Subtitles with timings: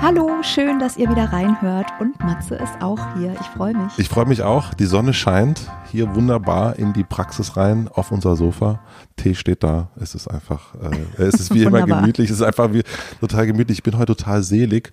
[0.00, 3.34] Hallo, schön, dass ihr wieder reinhört und Matze ist auch hier.
[3.40, 3.98] Ich freue mich.
[3.98, 4.72] Ich freue mich auch.
[4.72, 8.78] Die Sonne scheint hier wunderbar in die Praxis rein auf unser Sofa.
[9.16, 9.90] Tee steht da.
[10.00, 12.30] Es ist einfach, äh, es ist wie immer gemütlich.
[12.30, 12.84] Es ist einfach wie,
[13.18, 13.78] total gemütlich.
[13.78, 14.92] Ich bin heute total selig,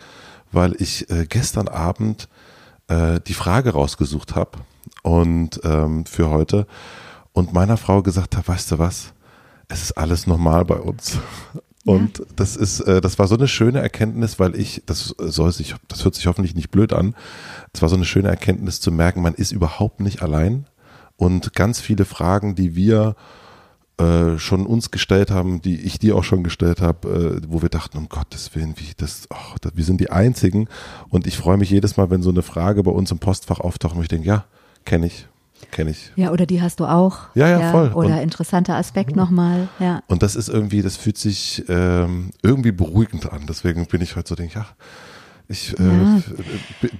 [0.51, 2.27] weil ich äh, gestern Abend
[2.87, 4.57] äh, die Frage rausgesucht habe
[5.03, 6.65] und ähm, für heute
[7.31, 9.13] und meiner Frau gesagt habe, weißt du was?
[9.67, 11.19] Es ist alles normal bei uns.
[11.85, 12.25] Und ja.
[12.35, 16.03] das ist, äh, das war so eine schöne Erkenntnis, weil ich, das soll sich, das
[16.03, 17.15] hört sich hoffentlich nicht blöd an.
[17.73, 20.65] Es war so eine schöne Erkenntnis zu merken, man ist überhaupt nicht allein.
[21.15, 23.15] Und ganz viele Fragen, die wir
[23.97, 27.69] äh, schon uns gestellt haben, die ich dir auch schon gestellt habe, äh, wo wir
[27.69, 30.67] dachten, um Gottes Willen, wie das, oh, das, wir sind die Einzigen.
[31.09, 33.95] Und ich freue mich jedes Mal, wenn so eine Frage bei uns im Postfach auftaucht
[33.95, 34.45] und ich denke, ja,
[34.85, 35.27] kenne ich,
[35.71, 36.11] Kenne ich.
[36.15, 37.33] Ja, oder die hast du auch.
[37.33, 37.91] Ja, ja, ja voll.
[37.93, 40.03] Oder und, interessanter Aspekt nochmal, ja.
[40.07, 43.45] Und das ist irgendwie, das fühlt sich ähm, irgendwie beruhigend an.
[43.47, 44.67] Deswegen bin ich heute so, denke ich, ja,
[45.47, 46.21] ich, äh, ja.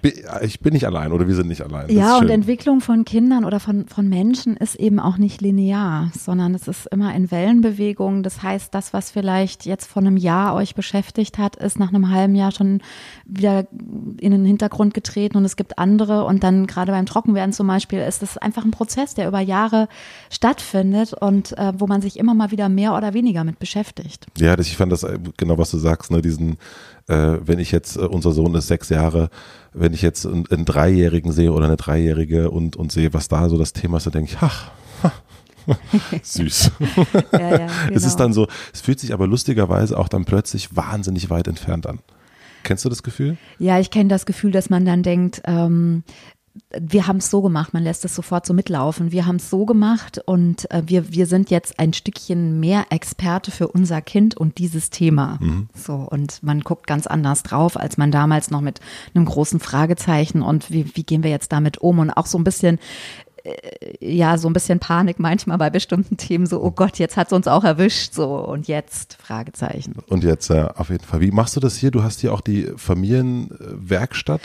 [0.03, 1.87] äh, ich bin nicht allein oder wir sind nicht allein.
[1.87, 6.11] Das ja, und Entwicklung von Kindern oder von, von Menschen ist eben auch nicht linear,
[6.17, 8.21] sondern es ist immer in Wellenbewegung.
[8.21, 12.11] Das heißt, das, was vielleicht jetzt vor einem Jahr euch beschäftigt hat, ist nach einem
[12.11, 12.81] halben Jahr schon
[13.25, 13.67] wieder
[14.19, 16.25] in den Hintergrund getreten und es gibt andere.
[16.25, 19.87] Und dann gerade beim Trockenwerden zum Beispiel ist das einfach ein Prozess, der über Jahre
[20.29, 24.27] stattfindet und äh, wo man sich immer mal wieder mehr oder weniger mit beschäftigt.
[24.37, 26.57] Ja, das, ich fand das äh, genau, was du sagst, ne, diesen
[27.07, 29.29] äh, wenn ich jetzt, äh, unser Sohn ist sechs Jahre,
[29.73, 33.49] wenn ich jetzt einen, einen Dreijährigen sehe oder eine Dreijährige und, und sehe, was da
[33.49, 34.71] so das Thema ist, dann denke ich, ach,
[36.21, 36.71] Süß.
[37.31, 37.71] ja, ja, genau.
[37.91, 41.87] Es ist dann so, es fühlt sich aber lustigerweise auch dann plötzlich wahnsinnig weit entfernt
[41.87, 41.99] an.
[42.63, 43.37] Kennst du das Gefühl?
[43.59, 46.03] Ja, ich kenne das Gefühl, dass man dann denkt, ähm,
[46.77, 49.11] wir haben es so gemacht, man lässt es sofort so mitlaufen.
[49.11, 53.51] Wir haben es so gemacht und äh, wir, wir sind jetzt ein Stückchen mehr Experte
[53.51, 55.37] für unser Kind und dieses Thema.
[55.41, 55.67] Mhm.
[55.73, 58.79] So, und man guckt ganz anders drauf, als man damals noch mit
[59.13, 62.45] einem großen Fragezeichen und wie, wie gehen wir jetzt damit um und auch so ein
[62.45, 62.79] bisschen
[63.43, 67.27] äh, ja, so ein bisschen Panik manchmal bei bestimmten Themen, so, oh Gott, jetzt hat
[67.27, 69.95] es uns auch erwischt, so, und jetzt, Fragezeichen.
[70.07, 71.21] Und jetzt, ja, auf jeden Fall.
[71.21, 71.91] Wie machst du das hier?
[71.91, 74.41] Du hast hier auch die Familienwerkstatt.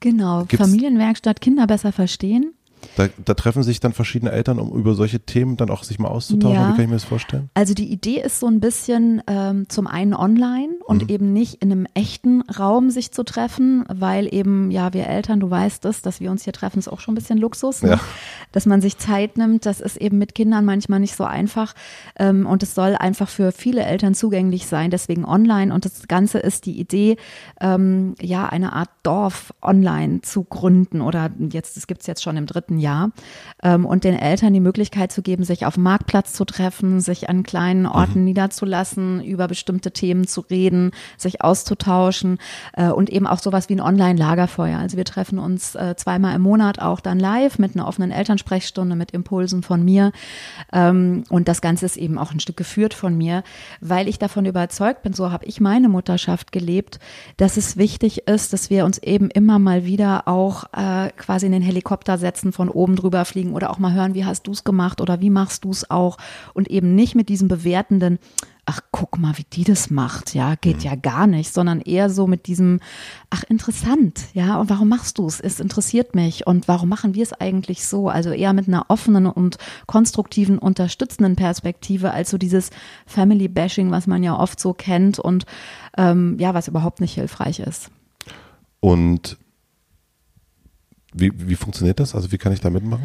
[0.00, 2.54] Genau, Gibt's Familienwerkstatt, Kinder besser verstehen.
[2.96, 6.08] Da, da, treffen sich dann verschiedene Eltern, um über solche Themen dann auch sich mal
[6.08, 6.56] auszutauschen.
[6.56, 6.68] Ja.
[6.68, 7.50] Wie kann ich mir das vorstellen?
[7.54, 11.08] Also die Idee ist so ein bisschen ähm, zum einen online und mhm.
[11.08, 15.50] eben nicht in einem echten Raum sich zu treffen, weil eben, ja, wir Eltern, du
[15.50, 17.82] weißt es, dass wir uns hier treffen, ist auch schon ein bisschen Luxus.
[17.82, 17.90] Ne?
[17.90, 18.00] Ja.
[18.52, 21.74] Dass man sich Zeit nimmt, das ist eben mit Kindern manchmal nicht so einfach.
[22.18, 25.72] Ähm, und es soll einfach für viele Eltern zugänglich sein, deswegen online.
[25.72, 27.16] Und das Ganze ist die Idee,
[27.60, 32.36] ähm, ja, eine Art Dorf online zu gründen oder jetzt, das gibt es jetzt schon
[32.36, 33.10] im dritten dritten Jahr
[33.62, 37.28] ähm, und den Eltern die Möglichkeit zu geben, sich auf dem Marktplatz zu treffen, sich
[37.28, 38.24] an kleinen Orten mhm.
[38.26, 42.38] niederzulassen, über bestimmte Themen zu reden, sich auszutauschen
[42.74, 44.78] äh, und eben auch sowas wie ein Online-Lagerfeuer.
[44.78, 48.94] Also wir treffen uns äh, zweimal im Monat auch dann live mit einer offenen Elternsprechstunde,
[48.94, 50.12] mit Impulsen von mir
[50.72, 53.42] ähm, und das Ganze ist eben auch ein Stück geführt von mir,
[53.80, 56.98] weil ich davon überzeugt bin, so habe ich meine Mutterschaft gelebt,
[57.36, 61.52] dass es wichtig ist, dass wir uns eben immer mal wieder auch äh, quasi in
[61.52, 64.64] den Helikopter setzen von oben drüber fliegen oder auch mal hören, wie hast du es
[64.64, 66.18] gemacht oder wie machst du es auch
[66.54, 68.18] und eben nicht mit diesem bewertenden,
[68.66, 70.82] ach guck mal, wie die das macht, ja, geht mhm.
[70.82, 72.80] ja gar nicht, sondern eher so mit diesem,
[73.30, 75.38] ach interessant, ja, und warum machst du es?
[75.38, 78.08] Es interessiert mich und warum machen wir es eigentlich so?
[78.08, 82.70] Also eher mit einer offenen und konstruktiven, unterstützenden Perspektive als so dieses
[83.06, 85.46] Family Bashing, was man ja oft so kennt und
[85.96, 87.92] ähm, ja, was überhaupt nicht hilfreich ist.
[88.80, 89.38] Und
[91.20, 92.14] wie, wie funktioniert das?
[92.14, 93.04] Also wie kann ich da mitmachen?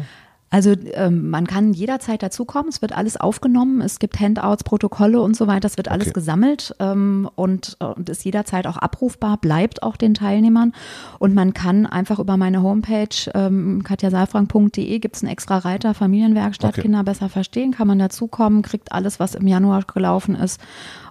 [0.54, 5.36] Also ähm, man kann jederzeit dazukommen, es wird alles aufgenommen, es gibt Handouts, Protokolle und
[5.36, 6.14] so weiter, es wird alles okay.
[6.14, 10.72] gesammelt ähm, und, und ist jederzeit auch abrufbar, bleibt auch den Teilnehmern
[11.18, 16.74] und man kann einfach über meine Homepage ähm, katjasaalfrank.de gibt es einen extra Reiter Familienwerkstatt,
[16.74, 16.82] okay.
[16.82, 20.60] Kinder besser verstehen, kann man dazukommen, kriegt alles, was im Januar gelaufen ist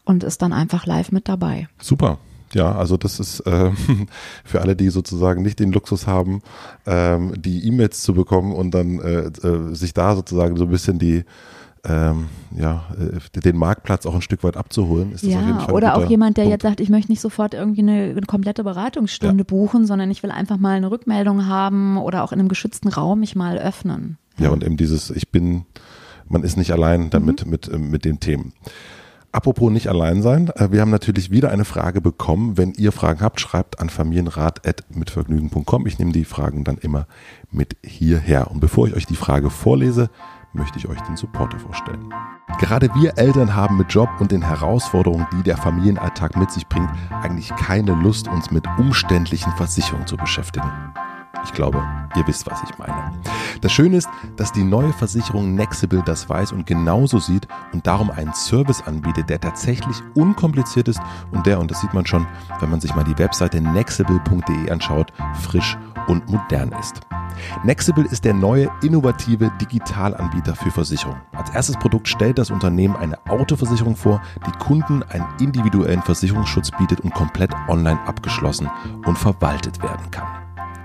[0.05, 1.67] und ist dann einfach live mit dabei.
[1.81, 2.17] Super.
[2.53, 3.71] Ja, also das ist äh,
[4.43, 6.41] für alle, die sozusagen nicht den Luxus haben,
[6.85, 10.99] ähm, die E-Mails zu bekommen und dann äh, äh, sich da sozusagen so ein bisschen
[10.99, 11.23] die
[11.85, 15.11] ähm, ja, äh, den Marktplatz auch ein Stück weit abzuholen.
[15.11, 16.53] Ist das ja, auf jeden Fall oder auch jemand, der Punkt.
[16.53, 19.45] jetzt sagt, ich möchte nicht sofort irgendwie eine, eine komplette Beratungsstunde ja.
[19.45, 23.19] buchen, sondern ich will einfach mal eine Rückmeldung haben oder auch in einem geschützten Raum
[23.19, 24.17] mich mal öffnen.
[24.37, 25.65] Ja, ja und eben dieses, ich bin,
[26.29, 27.51] man ist nicht allein damit mhm.
[27.51, 28.53] mit, mit den Themen.
[29.33, 32.55] Apropos nicht allein sein, äh, wir haben natürlich wieder eine Frage bekommen.
[32.55, 35.87] Wenn ihr Fragen habt, schreibt an familienrat.mitvergnügen.com.
[35.87, 37.07] Ich nehme die Fragen dann immer
[37.49, 38.51] mit hierher.
[38.51, 40.11] Und bevor ich euch die Frage vorlese,
[40.53, 42.13] möchte ich euch den Supporter vorstellen.
[42.59, 46.91] Gerade wir Eltern haben mit Job und den Herausforderungen, die der Familienalltag mit sich bringt,
[47.23, 50.71] eigentlich keine Lust, uns mit umständlichen Versicherungen zu beschäftigen.
[51.43, 51.83] Ich glaube,
[52.15, 53.11] ihr wisst, was ich meine.
[53.61, 58.11] Das Schöne ist, dass die neue Versicherung Nexible das weiß und genauso sieht und darum
[58.11, 60.99] einen Service anbietet, der tatsächlich unkompliziert ist
[61.31, 62.27] und der, und das sieht man schon,
[62.59, 65.77] wenn man sich mal die Webseite nexible.de anschaut, frisch
[66.07, 67.01] und modern ist.
[67.63, 71.21] Nexible ist der neue innovative Digitalanbieter für Versicherungen.
[71.31, 77.01] Als erstes Produkt stellt das Unternehmen eine Autoversicherung vor, die Kunden einen individuellen Versicherungsschutz bietet
[77.01, 78.69] und komplett online abgeschlossen
[79.05, 80.42] und verwaltet werden kann.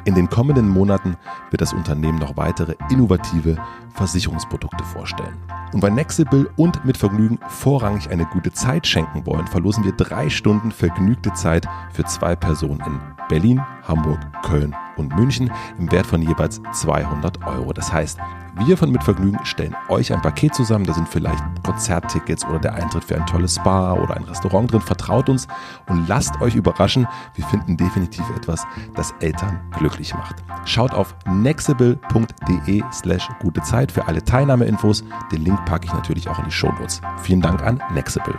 [0.08, 1.18] In den kommenden Monaten
[1.50, 3.58] wird das Unternehmen noch weitere innovative
[3.92, 5.36] Versicherungsprodukte vorstellen.
[5.74, 10.30] Und weil Nexible und mit Vergnügen vorrangig eine gute Zeit schenken wollen, verlosen wir drei
[10.30, 16.22] Stunden vergnügte Zeit für zwei Personen in Berlin, Hamburg, Köln und München im Wert von
[16.22, 17.72] jeweils 200 Euro.
[17.72, 18.18] Das heißt,
[18.66, 20.84] wir von Mitvergnügen stellen euch ein Paket zusammen.
[20.84, 24.80] Da sind vielleicht Konzerttickets oder der Eintritt für ein tolles Spa oder ein Restaurant drin.
[24.80, 25.46] Vertraut uns
[25.86, 27.06] und lasst euch überraschen.
[27.34, 30.36] Wir finden definitiv etwas, das Eltern glücklich macht.
[30.64, 35.04] Schaut auf nexible.de slash gute Zeit für alle Teilnahmeinfos.
[35.30, 37.00] Den Link packe ich natürlich auch in die Shownotes.
[37.22, 38.38] Vielen Dank an Nexible.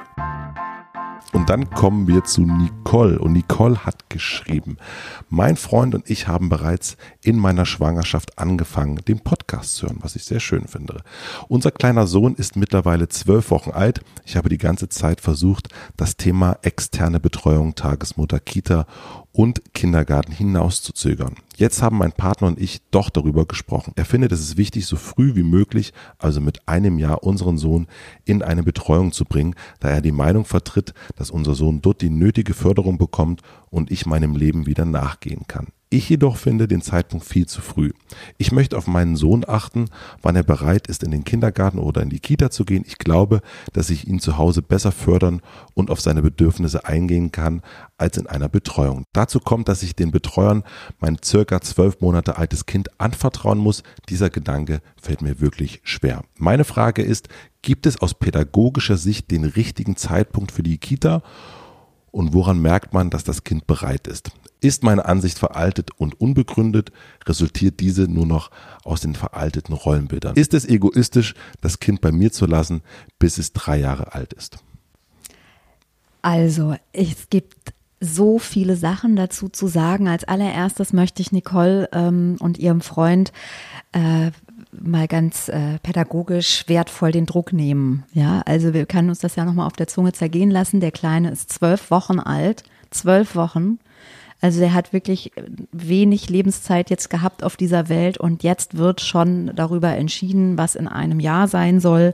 [1.32, 3.20] Und dann kommen wir zu Nicole.
[3.20, 4.78] Und Nicole hat geschrieben,
[5.30, 10.16] mein Freund und ich haben bereits in meiner Schwangerschaft angefangen, den Podcast zu hören, was
[10.16, 11.02] ich sehr schön finde.
[11.48, 14.02] Unser kleiner Sohn ist mittlerweile zwölf Wochen alt.
[14.26, 18.88] Ich habe die ganze Zeit versucht, das Thema externe Betreuung, Tagesmutter, Kita
[19.40, 21.36] und Kindergarten hinauszuzögern.
[21.56, 23.94] Jetzt haben mein Partner und ich doch darüber gesprochen.
[23.96, 27.88] Er findet, es ist wichtig, so früh wie möglich, also mit einem Jahr, unseren Sohn
[28.26, 32.10] in eine Betreuung zu bringen, da er die Meinung vertritt, dass unser Sohn dort die
[32.10, 35.68] nötige Förderung bekommt und ich meinem Leben wieder nachgehen kann.
[35.92, 37.94] Ich jedoch finde den Zeitpunkt viel zu früh.
[38.38, 39.86] Ich möchte auf meinen Sohn achten,
[40.22, 42.84] wann er bereit ist, in den Kindergarten oder in die Kita zu gehen.
[42.86, 43.42] Ich glaube,
[43.74, 45.42] dass ich ihn zu Hause besser fördern
[45.74, 47.64] und auf seine Bedürfnisse eingehen kann
[47.98, 49.06] als in einer Betreuung.
[49.14, 50.64] Dazu kommt, dass ich den Betreuern
[51.00, 53.82] mein circa zwölf Monate altes Kind anvertrauen muss.
[54.10, 56.22] Dieser Gedanke fällt mir wirklich schwer.
[56.38, 57.30] Meine Frage ist,
[57.64, 61.24] gibt es aus pädagogischer Sicht den richtigen Zeitpunkt für die Kita?
[62.12, 64.32] Und woran merkt man, dass das Kind bereit ist?
[64.62, 66.92] Ist meine Ansicht veraltet und unbegründet,
[67.26, 68.52] resultiert diese nur noch
[68.84, 70.36] aus den veralteten Rollenbildern.
[70.36, 72.82] Ist es egoistisch, das Kind bei mir zu lassen,
[73.20, 74.58] bis es drei Jahre alt ist?
[76.22, 80.08] Also, es gibt so viele Sachen dazu zu sagen.
[80.08, 83.32] Als allererstes möchte ich Nicole ähm, und ihrem Freund
[83.92, 84.32] äh,
[84.82, 88.04] mal ganz äh, pädagogisch wertvoll den Druck nehmen.
[88.14, 90.80] Ja, also wir können uns das ja nochmal auf der Zunge zergehen lassen.
[90.80, 93.80] Der Kleine ist zwölf Wochen alt, zwölf Wochen.
[94.42, 95.32] Also er hat wirklich
[95.72, 100.88] wenig Lebenszeit jetzt gehabt auf dieser Welt und jetzt wird schon darüber entschieden, was in
[100.88, 102.14] einem Jahr sein soll.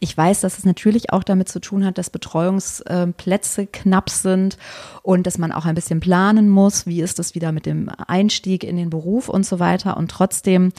[0.00, 4.56] Ich weiß, dass es natürlich auch damit zu tun hat, dass Betreuungsplätze knapp sind
[5.02, 8.64] und dass man auch ein bisschen planen muss, wie ist es wieder mit dem Einstieg
[8.64, 9.96] in den Beruf und so weiter.
[9.96, 10.72] Und trotzdem,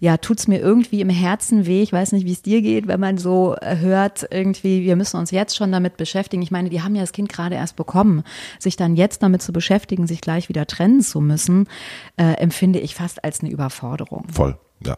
[0.00, 1.82] ja, tut es mir irgendwie im Herzen weh.
[1.82, 5.30] Ich weiß nicht, wie es dir geht, wenn man so hört, irgendwie, wir müssen uns
[5.30, 6.42] jetzt schon damit beschäftigen.
[6.42, 8.24] Ich meine, die haben ja das Kind gerade erst bekommen.
[8.58, 11.68] Sich dann jetzt damit zu beschäftigen, sich gleich wieder trennen zu müssen,
[12.16, 14.26] äh, empfinde ich fast als eine Überforderung.
[14.32, 14.96] Voll, ja.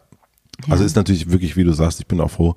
[0.65, 0.71] ja.
[0.71, 2.55] Also ist natürlich wirklich, wie du sagst, ich bin auch froh,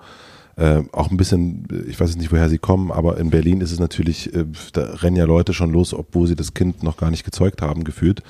[0.57, 3.79] äh, auch ein bisschen, ich weiß nicht, woher sie kommen, aber in Berlin ist es
[3.79, 7.25] natürlich, äh, da rennen ja Leute schon los, obwohl sie das Kind noch gar nicht
[7.25, 8.23] gezeugt haben, gefühlt,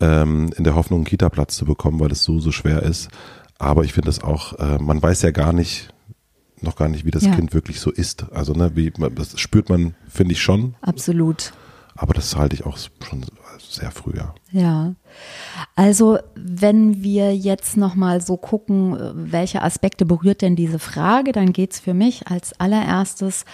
[0.00, 3.08] ähm, in der Hoffnung, einen Kita-Platz zu bekommen, weil es so, so schwer ist.
[3.58, 5.92] Aber ich finde das auch, äh, man weiß ja gar nicht,
[6.60, 7.34] noch gar nicht, wie das ja.
[7.34, 8.26] Kind wirklich so ist.
[8.32, 10.74] Also, ne, wie, das spürt man, finde ich schon.
[10.82, 11.52] Absolut.
[11.96, 13.24] Aber das halte ich auch schon
[13.58, 14.34] sehr früh, ja.
[14.52, 14.94] Ja,
[15.76, 21.72] also wenn wir jetzt nochmal so gucken, welche Aspekte berührt denn diese Frage, dann geht
[21.72, 23.44] es für mich als allererstes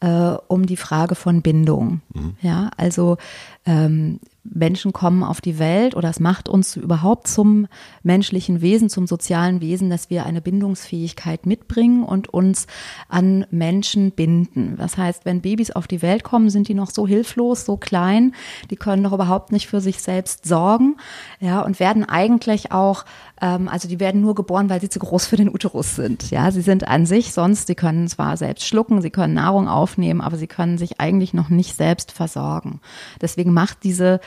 [0.00, 2.00] äh, um die Frage von Bindung.
[2.14, 2.36] Mhm.
[2.40, 3.16] Ja, also
[3.66, 7.66] ähm, Menschen kommen auf die Welt oder es macht uns überhaupt zum
[8.02, 12.66] menschlichen Wesen, zum sozialen Wesen, dass wir eine Bindungsfähigkeit mitbringen und uns
[13.08, 14.76] an Menschen binden.
[14.78, 18.34] Das heißt, wenn Babys auf die Welt kommen, sind die noch so hilflos, so klein,
[18.70, 20.96] die können doch überhaupt nicht für sich selbst sorgen,
[21.40, 23.04] ja, und werden eigentlich auch
[23.40, 26.30] ähm, also die werden nur geboren, weil sie zu groß für den Uterus sind.
[26.30, 30.20] Ja, sie sind an sich sonst, sie können zwar selbst schlucken, sie können Nahrung aufnehmen,
[30.20, 32.80] aber sie können sich eigentlich noch nicht selbst versorgen.
[33.20, 34.20] Deswegen macht diese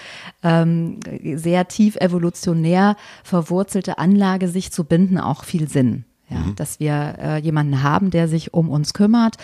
[0.44, 1.00] ähm,
[1.36, 6.06] sehr tief evolutionär verwurzelte Anlage, sich zu binden, auch viel Sinn.
[6.30, 6.56] Ja, mhm.
[6.56, 9.36] Dass wir äh, jemanden haben, der sich um uns kümmert,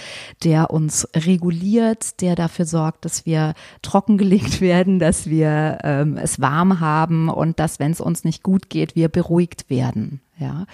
[0.44, 6.80] der uns reguliert, der dafür sorgt, dass wir trockengelegt werden, dass wir ähm, es warm
[6.80, 10.22] haben und dass, wenn es uns nicht gut geht, wir beruhigt werden.
[10.38, 10.66] Ja,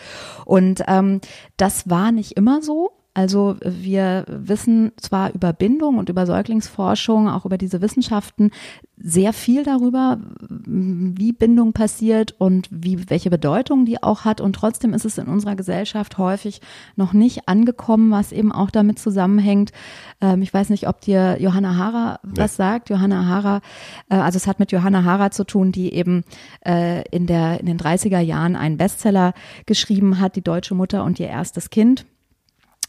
[0.45, 1.21] und ähm,
[1.57, 2.91] das war nicht immer so.
[3.15, 8.51] Also wir wissen zwar über Bindung und über Säuglingsforschung, auch über diese Wissenschaften
[8.97, 10.19] sehr viel darüber,
[10.49, 14.41] wie Bindung passiert und wie, welche Bedeutung die auch hat.
[14.41, 16.59] Und trotzdem ist es in unserer Gesellschaft häufig
[16.97, 19.71] noch nicht angekommen, was eben auch damit zusammenhängt.
[20.19, 22.89] Ähm, ich weiß nicht, ob dir Johanna Hara was sagt.
[22.89, 23.61] Johanna Hara,
[24.09, 26.25] äh, also es hat mit Johanna Hara zu tun, die eben
[26.65, 29.33] äh, in, der, in den 30er Jahren einen Bestseller
[29.65, 32.05] geschrieben hat, Die deutsche Mutter und ihr erstes Kind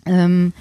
[0.06, 0.52] ähm,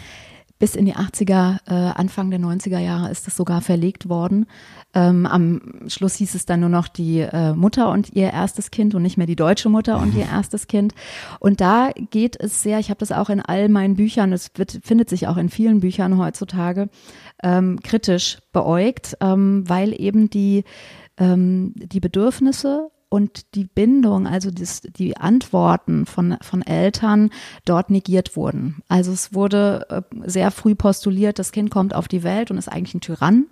[0.57, 4.45] bis in die 80er, äh, Anfang der 90er Jahre ist es sogar verlegt worden.
[4.93, 8.95] Ähm, am Schluss hieß es dann nur noch die äh, Mutter und ihr erstes Kind
[8.95, 10.93] und nicht mehr die deutsche Mutter und ihr erstes Kind.
[11.39, 14.79] Und da geht es sehr, ich habe das auch in all meinen Büchern, es wird,
[14.81, 16.89] findet sich auch in vielen Büchern heutzutage,
[17.43, 20.63] ähm, kritisch beäugt, ähm, weil eben die,
[21.17, 27.29] ähm, die Bedürfnisse und die Bindung, also das, die Antworten von, von Eltern
[27.63, 28.83] dort negiert wurden.
[28.89, 32.67] Also es wurde äh, sehr früh postuliert, das Kind kommt auf die Welt und ist
[32.67, 33.45] eigentlich ein Tyrann.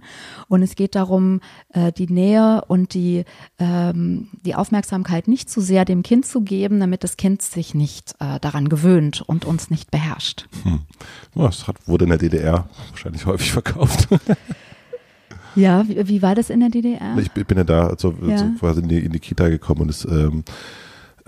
[0.49, 1.39] Und es geht darum,
[1.69, 3.23] äh, die Nähe und die,
[3.57, 8.15] ähm, die Aufmerksamkeit nicht zu sehr dem Kind zu geben, damit das Kind sich nicht
[8.19, 10.49] äh, daran gewöhnt und uns nicht beherrscht.
[10.63, 10.81] Hm.
[11.35, 14.09] Das hat, wurde in der DDR wahrscheinlich häufig verkauft.
[15.55, 17.17] Ja, wie, wie, war das in der DDR?
[17.17, 18.37] Ich bin ja da so, ja.
[18.37, 20.43] so quasi in die, in die, Kita gekommen und es, ähm,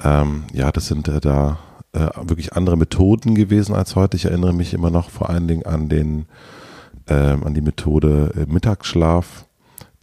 [0.03, 1.59] ähm, ja, das sind äh, da
[1.93, 4.17] äh, wirklich andere Methoden gewesen als heute.
[4.17, 6.25] Ich erinnere mich immer noch vor allen Dingen an den,
[7.07, 9.45] ähm, an die Methode äh, Mittagsschlaf.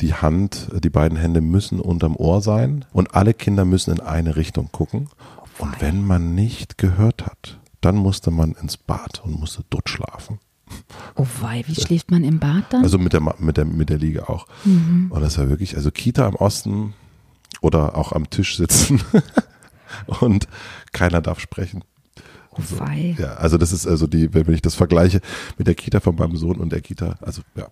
[0.00, 4.34] Die Hand, die beiden Hände müssen unterm Ohr sein und alle Kinder müssen in eine
[4.34, 5.08] Richtung gucken.
[5.58, 10.40] Und wenn man nicht gehört hat, dann musste man ins Bad und musste dort schlafen.
[11.14, 12.82] Oh wei, wie schläft man im Bad dann?
[12.82, 14.46] Also mit der, mit der, mit der Liege auch.
[14.64, 15.08] Mhm.
[15.10, 16.94] Und das war wirklich, also Kita im Osten
[17.60, 19.00] oder auch am Tisch sitzen
[20.20, 20.48] und
[20.92, 21.84] keiner darf sprechen.
[22.50, 23.16] Oh wei.
[23.18, 25.20] Ja, also das ist also die, wenn ich das vergleiche
[25.56, 27.66] mit der Kita von meinem Sohn und der Kita, also ja,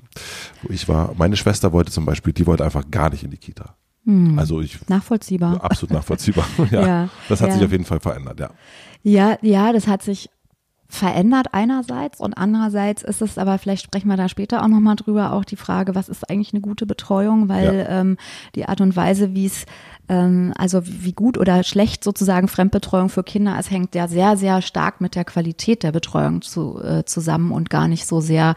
[0.62, 3.37] wo ich war, meine Schwester wollte zum Beispiel, die wollte einfach gar nicht in die
[3.37, 3.75] Kita.
[4.07, 4.38] Hm.
[4.38, 5.62] Also ich nachvollziehbar.
[5.62, 6.47] Absolut nachvollziehbar.
[6.71, 7.54] ja, ja, das hat ja.
[7.57, 8.50] sich auf jeden Fall verändert, ja.
[9.02, 10.30] Ja, ja, das hat sich
[10.90, 15.32] verändert einerseits und andererseits ist es aber, vielleicht sprechen wir da später auch nochmal drüber,
[15.32, 18.00] auch die Frage, was ist eigentlich eine gute Betreuung, weil ja.
[18.00, 18.16] ähm,
[18.56, 19.66] die Art und Weise, wie es
[20.11, 24.61] ähm, also wie gut oder schlecht sozusagen Fremdbetreuung für Kinder ist, hängt ja sehr, sehr
[24.61, 28.57] stark mit der Qualität der Betreuung zu, äh, zusammen und gar nicht so sehr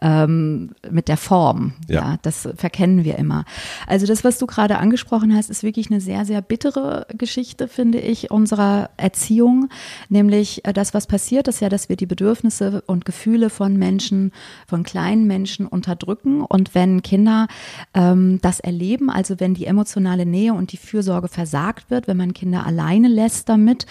[0.00, 1.74] ähm, mit der Form.
[1.88, 1.94] Ja.
[1.94, 3.44] ja, das verkennen wir immer.
[3.86, 7.98] Also das, was du gerade angesprochen hast, ist wirklich eine sehr, sehr bittere Geschichte, finde
[7.98, 9.68] ich, unserer Erziehung.
[10.08, 14.32] Nämlich äh, das, was passiert, ist ja, dass wir die Bedürfnisse und Gefühle von Menschen,
[14.66, 16.40] von kleinen Menschen unterdrücken.
[16.40, 17.46] Und wenn Kinder
[17.92, 22.34] ähm, das erleben, also wenn die emotionale Nähe und die Fürsorge versagt wird, wenn man
[22.34, 23.84] Kinder alleine lässt damit,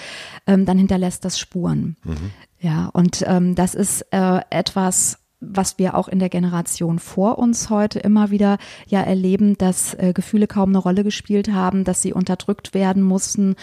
[0.47, 1.97] ähm, dann hinterlässt das Spuren.
[2.05, 2.31] Mhm.
[2.61, 7.69] Ja, und ähm, das ist äh, etwas, was wir auch in der Generation vor uns
[7.69, 8.57] heute immer wieder
[8.87, 13.57] ja erleben, dass äh, Gefühle kaum eine Rolle gespielt haben, dass sie unterdrückt werden mussten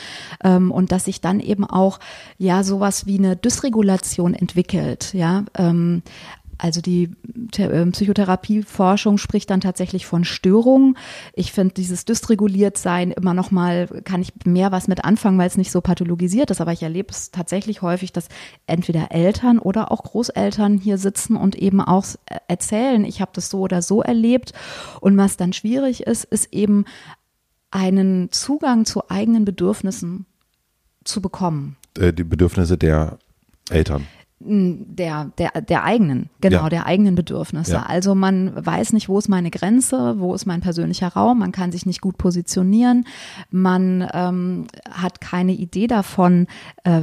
[0.45, 1.99] ähm, und dass sich dann eben auch
[2.37, 6.03] ja sowas wie eine Dysregulation entwickelt, ja, ähm,
[6.61, 7.11] also die
[7.59, 10.97] ähm, Psychotherapieforschung spricht dann tatsächlich von Störungen.
[11.35, 15.47] Ich finde dieses dysreguliert sein immer noch mal kann ich mehr was mit anfangen, weil
[15.47, 16.61] es nicht so pathologisiert ist.
[16.61, 18.29] Aber ich erlebe es tatsächlich häufig, dass
[18.67, 22.05] entweder Eltern oder auch Großeltern hier sitzen und eben auch
[22.49, 24.53] erzählen, ich habe das so oder so erlebt.
[25.01, 26.85] Und was dann schwierig ist, ist eben
[27.71, 30.27] einen Zugang zu eigenen Bedürfnissen
[31.05, 31.77] zu bekommen.
[31.99, 33.19] Äh, die Bedürfnisse der
[33.71, 34.07] Eltern
[34.43, 36.69] der, der, der eigenen, genau, ja.
[36.71, 37.73] der eigenen Bedürfnisse.
[37.73, 37.83] Ja.
[37.83, 41.73] Also man weiß nicht, wo ist meine Grenze, wo ist mein persönlicher Raum, man kann
[41.73, 43.05] sich nicht gut positionieren,
[43.51, 46.47] man ähm, hat keine Idee davon,
[46.85, 47.03] äh,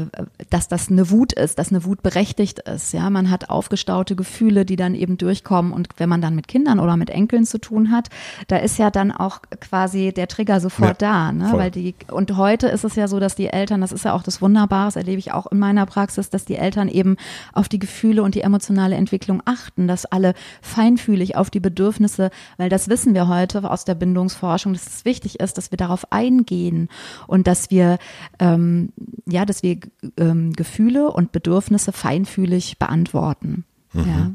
[0.49, 2.91] dass das eine Wut ist, dass eine Wut berechtigt ist.
[2.93, 6.79] Ja, man hat aufgestaute Gefühle, die dann eben durchkommen und wenn man dann mit Kindern
[6.79, 8.09] oder mit Enkeln zu tun hat,
[8.47, 11.51] da ist ja dann auch quasi der Trigger sofort ja, da, ne?
[11.53, 14.23] Weil die und heute ist es ja so, dass die Eltern, das ist ja auch
[14.23, 17.15] das Wunderbare, das erlebe ich auch in meiner Praxis, dass die Eltern eben
[17.53, 22.69] auf die Gefühle und die emotionale Entwicklung achten, dass alle feinfühlig auf die Bedürfnisse, weil
[22.69, 26.89] das wissen wir heute aus der Bindungsforschung, dass es wichtig ist, dass wir darauf eingehen
[27.27, 27.97] und dass wir
[28.39, 28.89] ähm,
[29.25, 29.79] ja, dass wir
[30.17, 33.65] ähm, Gefühle und Bedürfnisse feinfühlig beantworten.
[33.93, 34.05] Mhm.
[34.05, 34.31] Ja.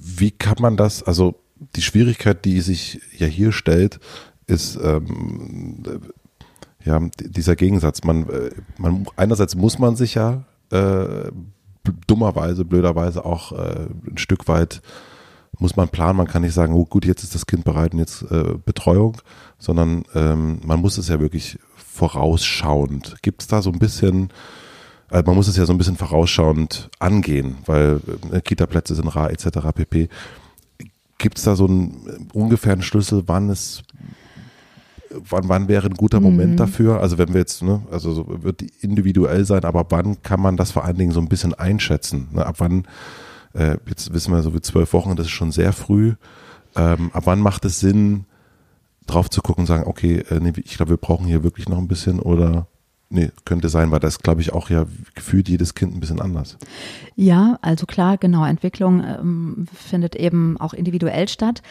[0.00, 1.34] Wie kann man das, also
[1.76, 4.00] die Schwierigkeit, die sich ja hier stellt,
[4.46, 5.82] ist ähm,
[6.84, 8.04] ja dieser Gegensatz.
[8.04, 11.30] Man, äh, man einerseits muss man sich ja äh,
[12.06, 14.82] dummerweise, blöderweise auch äh, ein Stück weit
[15.58, 16.16] muss man planen.
[16.16, 19.16] Man kann nicht sagen, oh gut, jetzt ist das Kind bereit und jetzt äh, Betreuung,
[19.58, 23.16] sondern ähm, man muss es ja wirklich vorausschauend.
[23.22, 24.28] Gibt es da so ein bisschen,
[25.08, 29.30] also man muss es ja so ein bisschen vorausschauend angehen, weil äh, Kita-Plätze sind rar
[29.30, 29.48] etc.
[29.74, 30.08] pp.
[31.18, 33.82] Gibt es da so einen ungefähren Schlüssel, wann es
[35.10, 36.56] wann, wann wäre ein guter Moment mhm.
[36.56, 37.00] dafür?
[37.00, 40.72] Also wenn wir jetzt, ne, also so wird individuell sein, aber wann kann man das
[40.72, 42.28] vor allen Dingen so ein bisschen einschätzen?
[42.32, 42.44] Ne?
[42.44, 42.86] Ab wann,
[43.54, 46.14] äh, jetzt wissen wir so wie zwölf Wochen, das ist schon sehr früh.
[46.76, 48.24] Ähm, ab wann macht es Sinn,
[49.06, 51.78] drauf zu gucken und sagen, okay, äh, nee, ich glaube, wir brauchen hier wirklich noch
[51.78, 52.66] ein bisschen oder
[53.10, 54.84] Nee, könnte sein, weil das, glaube ich, auch ja
[55.14, 56.58] gefühlt jedes Kind ein bisschen anders.
[57.16, 61.62] Ja, also klar, genau, Entwicklung ähm, findet eben auch individuell statt.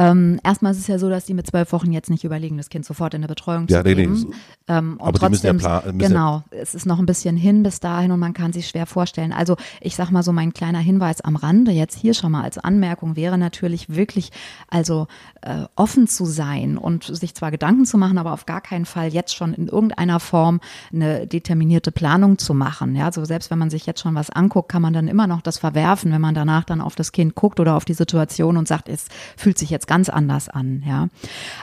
[0.00, 2.70] Ähm, erstmal ist es ja so, dass die mit zwölf Wochen jetzt nicht überlegen, das
[2.70, 4.14] Kind sofort in der Betreuung ja, zu nee, geben.
[4.14, 4.34] Nee,
[4.68, 5.98] ähm, aber trotzdem, die müssen ja planen.
[5.98, 9.34] Genau, es ist noch ein bisschen hin bis dahin und man kann sich schwer vorstellen.
[9.34, 12.56] Also ich sag mal so, mein kleiner Hinweis am Rande jetzt hier schon mal als
[12.56, 14.30] Anmerkung wäre natürlich wirklich,
[14.68, 15.06] also
[15.42, 19.12] äh, offen zu sein und sich zwar Gedanken zu machen, aber auf gar keinen Fall
[19.12, 20.60] jetzt schon in irgendeiner Form
[20.94, 22.96] eine determinierte Planung zu machen.
[22.96, 25.26] Ja, so also selbst wenn man sich jetzt schon was anguckt, kann man dann immer
[25.26, 28.56] noch das verwerfen, wenn man danach dann auf das Kind guckt oder auf die Situation
[28.56, 30.82] und sagt, es fühlt sich jetzt ganz anders an.
[30.86, 31.08] Ja,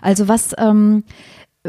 [0.03, 1.03] also was ähm,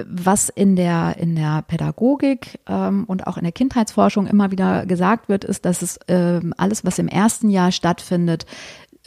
[0.06, 5.28] was in der, in der Pädagogik ähm, und auch in der Kindheitsforschung immer wieder gesagt
[5.28, 8.47] wird, ist, dass es ähm, alles, was im ersten Jahr stattfindet,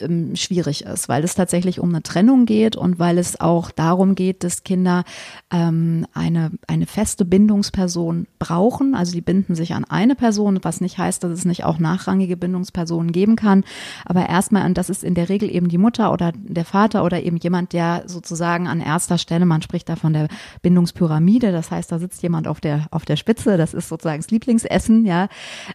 [0.00, 4.14] ähm, schwierig ist, weil es tatsächlich um eine Trennung geht und weil es auch darum
[4.14, 5.04] geht, dass Kinder
[5.50, 8.94] ähm, eine, eine feste Bindungsperson brauchen.
[8.94, 12.36] Also die binden sich an eine Person, was nicht heißt, dass es nicht auch nachrangige
[12.36, 13.64] Bindungspersonen geben kann.
[14.04, 17.22] Aber erstmal, und das ist in der Regel eben die Mutter oder der Vater oder
[17.22, 20.28] eben jemand, der sozusagen an erster Stelle, man spricht da von der
[20.62, 24.30] Bindungspyramide, das heißt, da sitzt jemand auf der, auf der Spitze, das ist sozusagen das
[24.30, 25.28] Lieblingsessen, ja.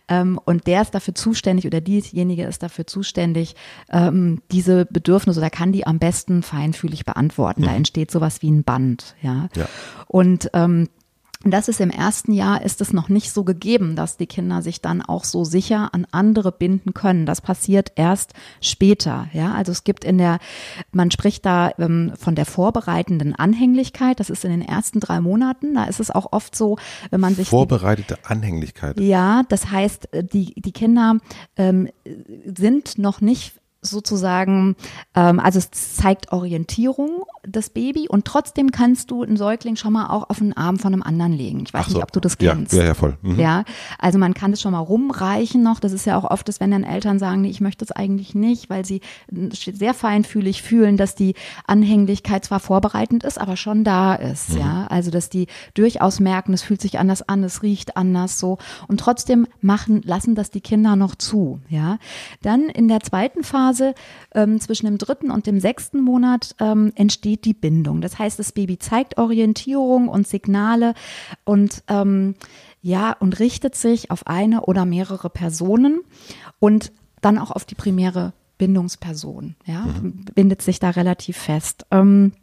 [0.08, 3.56] Ähm, und der ist dafür zuständig oder diejenige ist dafür zuständig,
[3.92, 7.62] ähm, ähm, diese Bedürfnisse oder kann die am besten feinfühlig beantworten.
[7.62, 7.78] Da mhm.
[7.78, 9.50] entsteht sowas wie ein Band, ja.
[9.56, 9.68] ja.
[10.08, 10.88] Und ähm,
[11.44, 14.82] das ist im ersten Jahr ist es noch nicht so gegeben, dass die Kinder sich
[14.82, 17.26] dann auch so sicher an andere binden können.
[17.28, 19.28] Das passiert erst später.
[19.34, 20.40] Ja, also es gibt in der,
[20.92, 24.20] man spricht da ähm, von der vorbereitenden Anhänglichkeit.
[24.20, 25.76] Das ist in den ersten drei Monaten.
[25.76, 26.78] Da ist es auch oft so,
[27.12, 29.00] wenn man sich vorbereitete Anhänglichkeit.
[29.00, 31.18] Ja, das heißt, äh, die die Kinder
[31.56, 31.88] ähm,
[32.46, 33.54] sind noch nicht
[33.90, 34.76] sozusagen,
[35.16, 40.08] ähm, also es zeigt Orientierung, das Baby, und trotzdem kannst du einen Säugling schon mal
[40.08, 41.64] auch auf den Arm von einem anderen legen.
[41.66, 41.94] Ich weiß so.
[41.94, 42.74] nicht, ob du das kennst.
[42.74, 43.18] Ja, ja, ja voll.
[43.22, 43.40] Mhm.
[43.40, 43.64] Ja,
[44.00, 45.80] also man kann das schon mal rumreichen noch.
[45.80, 48.36] Das ist ja auch oft, dass wenn dann Eltern sagen, nee, ich möchte das eigentlich
[48.36, 54.16] nicht, weil sie sehr feinfühlig fühlen, dass die Anhänglichkeit zwar vorbereitend ist, aber schon da
[54.16, 54.54] ist.
[54.54, 54.60] Mhm.
[54.60, 58.58] Ja, also dass die durchaus merken, es fühlt sich anders an, es riecht anders so
[58.88, 61.60] und trotzdem machen, lassen das die Kinder noch zu.
[61.70, 61.98] Ja,
[62.42, 63.94] dann in der zweiten Phase Phase
[64.34, 68.02] ähm, zwischen dem dritten und dem sechsten Monat ähm, entsteht die Bindung.
[68.02, 70.94] Das heißt, das Baby zeigt Orientierung und Signale
[71.44, 72.36] und ähm,
[72.82, 76.02] ja und richtet sich auf eine oder mehrere Personen
[76.60, 79.56] und dann auch auf die primäre Bindungsperson.
[79.66, 80.26] Ja, mhm.
[80.34, 81.86] bindet sich da relativ fest.
[81.92, 82.34] Ähm,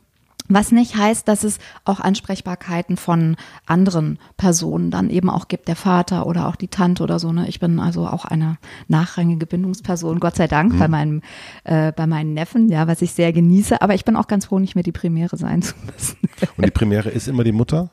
[0.48, 5.76] was nicht heißt, dass es auch Ansprechbarkeiten von anderen Personen dann eben auch gibt, der
[5.76, 7.32] Vater oder auch die Tante oder so.
[7.32, 7.48] Ne?
[7.48, 10.78] Ich bin also auch eine nachrangige Bindungsperson, Gott sei Dank, mhm.
[10.78, 11.22] bei meinem,
[11.64, 13.80] äh, bei meinen Neffen, ja, was ich sehr genieße.
[13.80, 16.18] Aber ich bin auch ganz froh, nicht mehr die Primäre sein zu müssen.
[16.56, 17.90] Und die Primäre ist immer die Mutter?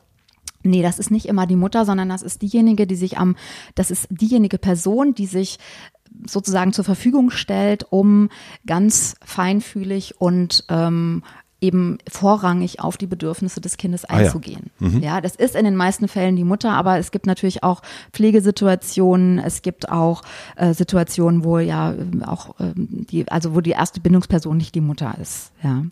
[0.62, 3.34] Nee, das ist nicht immer die Mutter, sondern das ist diejenige, die sich am,
[3.74, 5.58] das ist diejenige Person, die sich
[6.26, 8.28] sozusagen zur Verfügung stellt, um
[8.66, 11.22] ganz feinfühlig und ähm,
[11.62, 14.70] eben vorrangig auf die Bedürfnisse des Kindes einzugehen.
[14.80, 14.88] Ah, ja.
[14.88, 15.02] Mhm.
[15.02, 19.38] ja, das ist in den meisten Fällen die Mutter, aber es gibt natürlich auch Pflegesituationen,
[19.38, 20.22] es gibt auch
[20.56, 21.94] äh, Situationen, wo ja
[22.26, 25.52] auch äh, die, also wo die erste Bindungsperson nicht die Mutter ist.
[25.62, 25.84] Ja.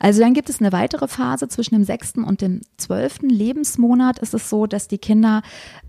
[0.00, 4.18] Also dann gibt es eine weitere Phase zwischen dem sechsten und dem zwölften Lebensmonat.
[4.18, 5.42] Ist es so, dass die Kinder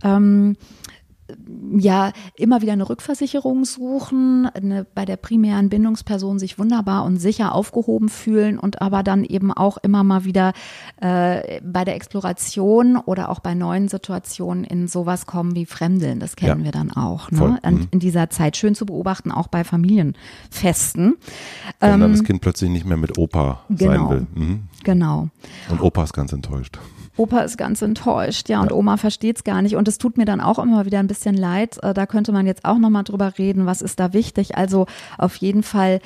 [0.03, 0.55] ähm,
[1.77, 7.55] ja immer wieder eine Rückversicherung suchen, eine, bei der primären Bindungsperson sich wunderbar und sicher
[7.55, 10.53] aufgehoben fühlen und aber dann eben auch immer mal wieder
[11.01, 16.19] äh, bei der Exploration oder auch bei neuen Situationen in sowas kommen wie Fremdeln.
[16.19, 16.65] Das kennen ja.
[16.65, 17.31] wir dann auch.
[17.31, 17.59] Ne?
[17.63, 17.87] Mhm.
[17.91, 21.15] In dieser Zeit schön zu beobachten, auch bei Familienfesten.
[21.79, 24.27] Wenn ähm, dann das Kind plötzlich nicht mehr mit Opa genau, sein will.
[24.35, 24.63] Mhm.
[24.83, 25.29] Genau.
[25.69, 26.77] Und Opa ist ganz enttäuscht.
[27.17, 28.75] Opa ist ganz enttäuscht, ja, und ja.
[28.75, 29.75] Oma versteht es gar nicht.
[29.75, 31.77] Und es tut mir dann auch immer wieder ein bisschen leid.
[31.83, 34.57] Äh, da könnte man jetzt auch nochmal drüber reden, was ist da wichtig.
[34.57, 34.85] Also
[35.17, 35.99] auf jeden Fall,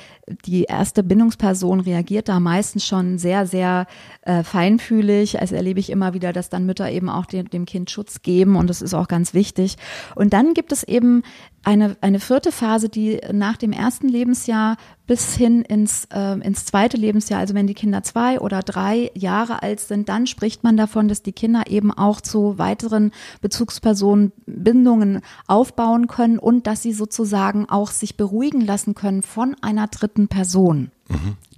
[0.46, 3.86] die erste Bindungsperson reagiert da meistens schon sehr, sehr
[4.22, 5.40] äh, feinfühlig.
[5.40, 8.56] Also erlebe ich immer wieder, dass dann Mütter eben auch dem, dem Kind Schutz geben
[8.56, 9.76] und das ist auch ganz wichtig.
[10.14, 11.22] Und dann gibt es eben
[11.64, 16.96] eine, eine vierte Phase, die nach dem ersten Lebensjahr bis hin ins, äh, ins zweite
[16.96, 21.08] Lebensjahr, also wenn die Kinder zwei oder drei Jahre alt sind, dann spricht man davon,
[21.08, 23.10] dass die Kinder eben auch zu weiteren
[23.40, 29.88] Bezugspersonen Bindungen aufbauen können und dass sie sozusagen auch sich beruhigen lassen können von einer
[29.88, 30.90] dritten Person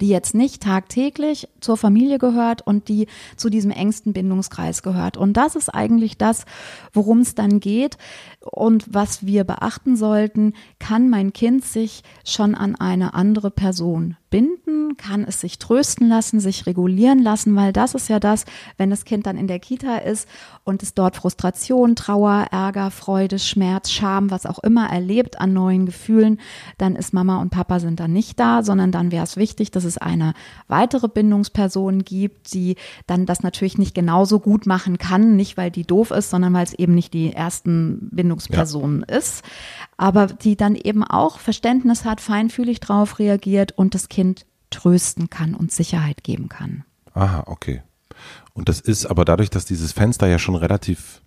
[0.03, 5.17] die jetzt nicht tagtäglich zur Familie gehört und die zu diesem engsten Bindungskreis gehört.
[5.17, 6.45] Und das ist eigentlich das,
[6.93, 7.97] worum es dann geht
[8.41, 10.55] und was wir beachten sollten.
[10.81, 14.97] Kann mein Kind sich schon an eine andere Person binden?
[14.97, 17.55] Kann es sich trösten lassen, sich regulieren lassen?
[17.55, 18.45] Weil das ist ja das,
[18.79, 20.29] wenn das Kind dann in der Kita ist
[20.65, 25.87] und es dort Frustration, Trauer, Ärger, Freude, Schmerz, Scham, was auch immer erlebt an neuen
[25.87, 26.41] Gefühlen,
[26.79, 29.85] dann ist Mama und Papa sind dann nicht da, sondern dann wäre es wichtig, dass
[29.85, 30.35] es eine
[30.68, 32.76] weitere Bindungsperson gibt, die
[33.07, 36.64] dann das natürlich nicht genauso gut machen kann, nicht weil die doof ist, sondern weil
[36.64, 39.16] es eben nicht die ersten Bindungspersonen ja.
[39.16, 39.44] ist,
[39.96, 45.55] aber die dann eben auch Verständnis hat, feinfühlig drauf reagiert und das Kind trösten kann
[45.55, 46.85] und Sicherheit geben kann.
[47.14, 47.83] Aha, okay.
[48.55, 51.22] Und das ist aber dadurch, dass dieses Fenster ja schon relativ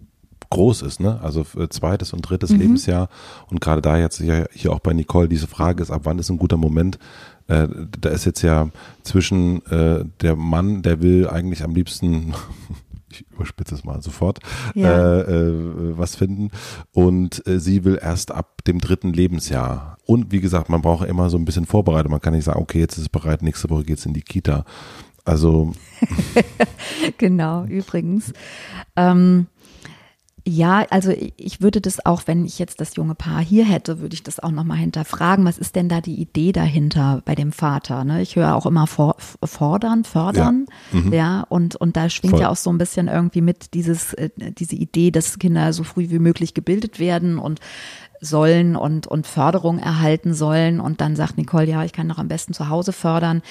[0.49, 1.19] groß ist, ne?
[1.21, 2.59] Also zweites und drittes mhm.
[2.59, 3.09] Lebensjahr
[3.47, 6.29] und gerade da jetzt hier, hier auch bei Nicole diese Frage ist, ab wann ist
[6.29, 6.99] ein guter Moment?
[7.47, 7.67] Äh,
[7.99, 8.69] da ist jetzt ja
[9.03, 12.33] zwischen äh, der Mann, der will eigentlich am liebsten
[13.15, 14.39] ich überspitze es mal sofort,
[14.73, 15.19] ja.
[15.19, 16.51] äh, äh, was finden.
[16.91, 19.97] Und äh, sie will erst ab dem dritten Lebensjahr.
[20.05, 22.11] Und wie gesagt, man braucht immer so ein bisschen Vorbereitung.
[22.11, 24.21] Man kann nicht sagen, okay, jetzt ist es bereit, nächste Woche geht es in die
[24.21, 24.65] Kita.
[25.23, 25.73] Also.
[27.17, 28.33] genau, übrigens.
[28.95, 29.47] Ähm,
[30.47, 34.13] ja, also ich würde das auch, wenn ich jetzt das junge Paar hier hätte, würde
[34.13, 35.43] ich das auch nochmal hinterfragen.
[35.43, 38.03] Was ist denn da die Idee dahinter bei dem Vater?
[38.03, 38.21] Ne?
[38.21, 41.13] Ich höre auch immer for, fordern, fördern, ja, mhm.
[41.13, 42.41] ja und, und da schwingt Voll.
[42.41, 46.11] ja auch so ein bisschen irgendwie mit dieses, äh, diese Idee, dass Kinder so früh
[46.11, 47.59] wie möglich gebildet werden und
[48.21, 50.79] sollen und, und Förderung erhalten sollen.
[50.79, 53.41] Und dann sagt Nicole, ja, ich kann doch am besten zu Hause fördern.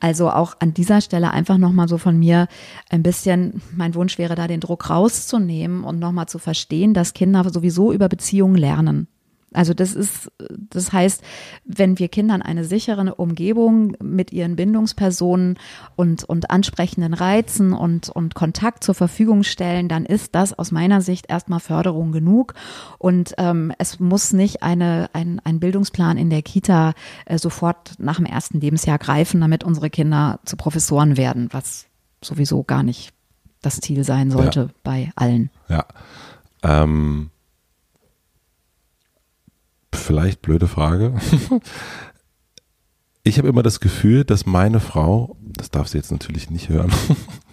[0.00, 2.48] Also auch an dieser Stelle einfach nochmal so von mir
[2.88, 7.48] ein bisschen, mein Wunsch wäre da, den Druck rauszunehmen und nochmal zu verstehen, dass Kinder
[7.50, 9.08] sowieso über Beziehungen lernen.
[9.54, 11.22] Also das ist, das heißt,
[11.64, 15.58] wenn wir Kindern eine sichere Umgebung mit ihren Bindungspersonen
[15.96, 21.00] und, und ansprechenden Reizen und, und Kontakt zur Verfügung stellen, dann ist das aus meiner
[21.00, 22.54] Sicht erstmal Förderung genug.
[22.98, 26.92] Und ähm, es muss nicht eine, ein, ein Bildungsplan in der Kita
[27.24, 31.86] äh, sofort nach dem ersten Lebensjahr greifen, damit unsere Kinder zu Professoren werden, was
[32.22, 33.14] sowieso gar nicht
[33.62, 34.68] das Ziel sein sollte ja.
[34.82, 35.50] bei allen.
[35.68, 35.86] Ja.
[36.62, 37.30] Ähm
[39.94, 41.14] vielleicht blöde Frage.
[43.22, 46.92] ich habe immer das Gefühl, dass meine Frau, das darf sie jetzt natürlich nicht hören,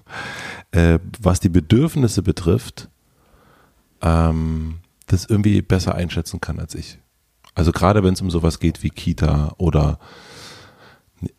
[0.72, 2.90] äh, was die Bedürfnisse betrifft,
[4.02, 7.00] ähm, das irgendwie besser einschätzen kann als ich.
[7.54, 10.00] Also gerade wenn es um sowas geht wie Kita oder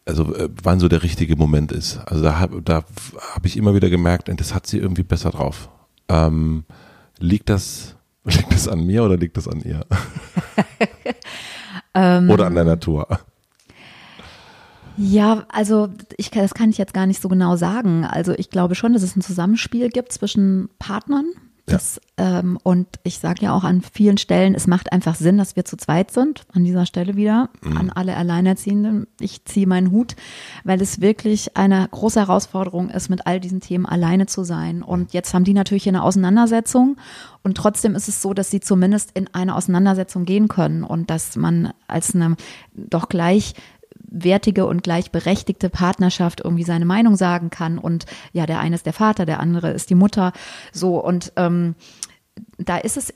[0.06, 1.98] also äh, wann so der richtige Moment ist.
[2.06, 2.85] Also da habe da
[3.35, 5.68] hab ich immer wieder gemerkt, das hat sie irgendwie besser drauf.
[6.09, 6.64] Ähm,
[7.18, 9.87] liegt das Liegt das an mir oder liegt das an ihr?
[11.95, 13.07] ähm, oder an der Natur?
[14.97, 18.05] Ja, also ich, das kann ich jetzt gar nicht so genau sagen.
[18.05, 21.27] Also ich glaube schon, dass es ein Zusammenspiel gibt zwischen Partnern
[21.66, 22.38] das, ja.
[22.38, 25.64] ähm, und ich sage ja auch an vielen Stellen, es macht einfach Sinn, dass wir
[25.64, 26.46] zu zweit sind.
[26.52, 27.76] An dieser Stelle wieder mhm.
[27.76, 29.09] an alle Alleinerziehenden.
[29.18, 30.14] Ich ziehe meinen Hut,
[30.62, 34.83] weil es wirklich eine große Herausforderung ist, mit all diesen Themen alleine zu sein.
[34.83, 36.96] Und jetzt haben die natürlich eine Auseinandersetzung.
[37.42, 41.35] Und trotzdem ist es so, dass sie zumindest in eine Auseinandersetzung gehen können und dass
[41.35, 42.37] man als eine
[42.74, 43.55] doch gleich
[44.11, 47.79] gleichwertige und gleichberechtigte Partnerschaft irgendwie seine Meinung sagen kann.
[47.79, 50.33] Und ja, der eine ist der Vater, der andere ist die Mutter,
[50.73, 51.75] so und ähm,
[52.59, 53.14] da ist es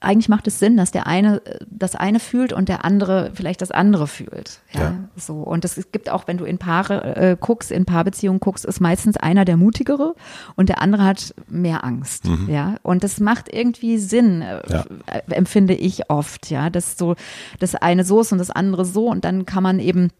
[0.00, 3.70] eigentlich macht es Sinn, dass der eine das eine fühlt und der andere vielleicht das
[3.70, 4.60] andere fühlt.
[4.72, 4.94] Ja, ja.
[5.16, 5.34] so.
[5.34, 9.16] Und es gibt auch, wenn du in Paare äh, guckst, in Paarbeziehungen guckst, ist meistens
[9.18, 10.14] einer der mutigere
[10.56, 12.26] und der andere hat mehr Angst.
[12.26, 12.48] Mhm.
[12.48, 14.84] Ja, und das macht irgendwie Sinn, äh, ja.
[15.28, 16.50] empfinde ich oft.
[16.50, 17.14] Ja, dass so
[17.58, 20.10] das eine so ist und das andere so und dann kann man eben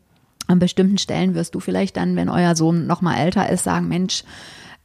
[0.47, 3.89] an bestimmten Stellen wirst du vielleicht dann, wenn euer Sohn noch mal älter ist, sagen,
[3.89, 4.25] Mensch,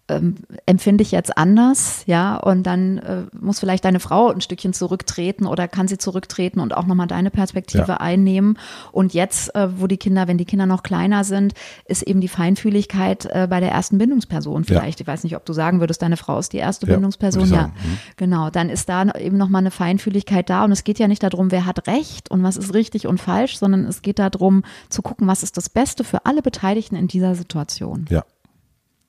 [0.07, 4.71] ähm, empfinde ich jetzt anders, ja, und dann äh, muss vielleicht deine Frau ein Stückchen
[4.71, 7.97] zurücktreten oder kann sie zurücktreten und auch nochmal deine Perspektive ja.
[7.97, 8.59] einnehmen.
[8.91, 11.53] Und jetzt, äh, wo die Kinder, wenn die Kinder noch kleiner sind,
[11.85, 14.99] ist eben die Feinfühligkeit äh, bei der ersten Bindungsperson vielleicht.
[14.99, 15.03] Ja.
[15.03, 17.49] Ich weiß nicht, ob du sagen würdest, deine Frau ist die erste ja, Bindungsperson.
[17.49, 17.97] Ja, mhm.
[18.15, 18.51] genau.
[18.51, 20.65] Dann ist da eben nochmal eine Feinfühligkeit da.
[20.65, 23.57] Und es geht ja nicht darum, wer hat Recht und was ist richtig und falsch,
[23.57, 27.33] sondern es geht darum zu gucken, was ist das Beste für alle Beteiligten in dieser
[27.33, 28.05] Situation.
[28.09, 28.23] Ja.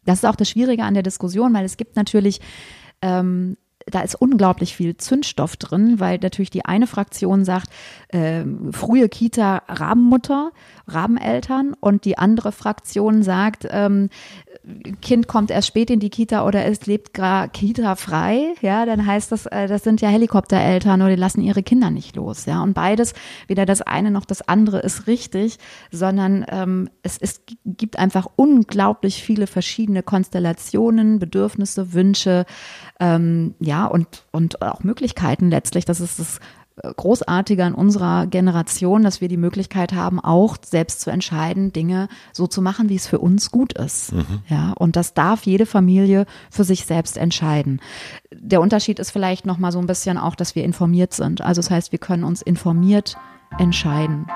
[0.07, 2.41] Das ist auch das Schwierige an der Diskussion, weil es gibt natürlich
[3.03, 7.69] ähm, da ist unglaublich viel Zündstoff drin, weil natürlich die eine Fraktion sagt,
[8.09, 10.51] äh, frühe Kita Rabenmutter,
[10.89, 14.11] Rabeneltern und die andere Fraktion sagt, ähm,
[15.01, 19.31] Kind kommt erst spät in die Kita oder es lebt Kita frei, ja, dann heißt
[19.31, 22.61] das, äh, das sind ja Helikoptereltern oder die lassen ihre Kinder nicht los, ja.
[22.63, 23.15] Und beides,
[23.47, 25.59] weder das eine noch das andere ist richtig,
[25.93, 32.45] sondern ähm, es, es gibt einfach unglaublich viele verschiedene Konstellationen, Bedürfnisse, Wünsche,
[32.99, 35.85] ähm, ja, und, und auch Möglichkeiten letztlich.
[35.85, 36.41] Das ist das
[36.83, 42.47] großartiger in unserer Generation, dass wir die Möglichkeit haben, auch selbst zu entscheiden, Dinge so
[42.47, 44.13] zu machen, wie es für uns gut ist.
[44.13, 44.43] Mhm.
[44.49, 47.81] Ja, und das darf jede Familie für sich selbst entscheiden.
[48.33, 51.41] Der Unterschied ist vielleicht noch mal so ein bisschen auch, dass wir informiert sind.
[51.41, 53.17] Also das heißt, wir können uns informiert
[53.59, 54.27] entscheiden.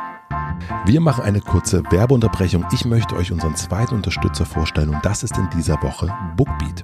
[0.86, 2.64] Wir machen eine kurze Werbeunterbrechung.
[2.72, 6.82] Ich möchte euch unseren zweiten Unterstützer vorstellen und das ist in dieser Woche Bookbeat.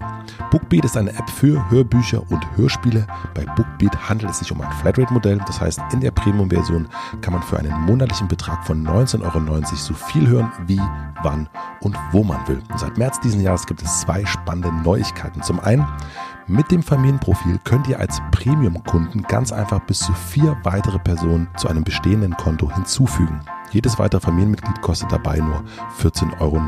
[0.51, 3.07] Bookbeat ist eine App für Hörbücher und Hörspiele.
[3.35, 5.39] Bei Bookbeat handelt es sich um ein Flatrate-Modell.
[5.47, 6.89] Das heißt, in der Premium-Version
[7.21, 10.81] kann man für einen monatlichen Betrag von 19,90 Euro so viel hören, wie,
[11.23, 11.49] wann
[11.81, 12.63] und wo man will.
[12.71, 15.43] Und seit März diesen Jahres gibt es zwei spannende Neuigkeiten.
[15.43, 15.87] Zum einen
[16.49, 21.69] mit dem Familienprofil könnt ihr als Premium-Kunden ganz einfach bis zu vier weitere Personen zu
[21.69, 23.41] einem bestehenden Konto hinzufügen.
[23.77, 25.62] Jedes weitere Familienmitglied kostet dabei nur
[26.01, 26.59] 14,90 Euro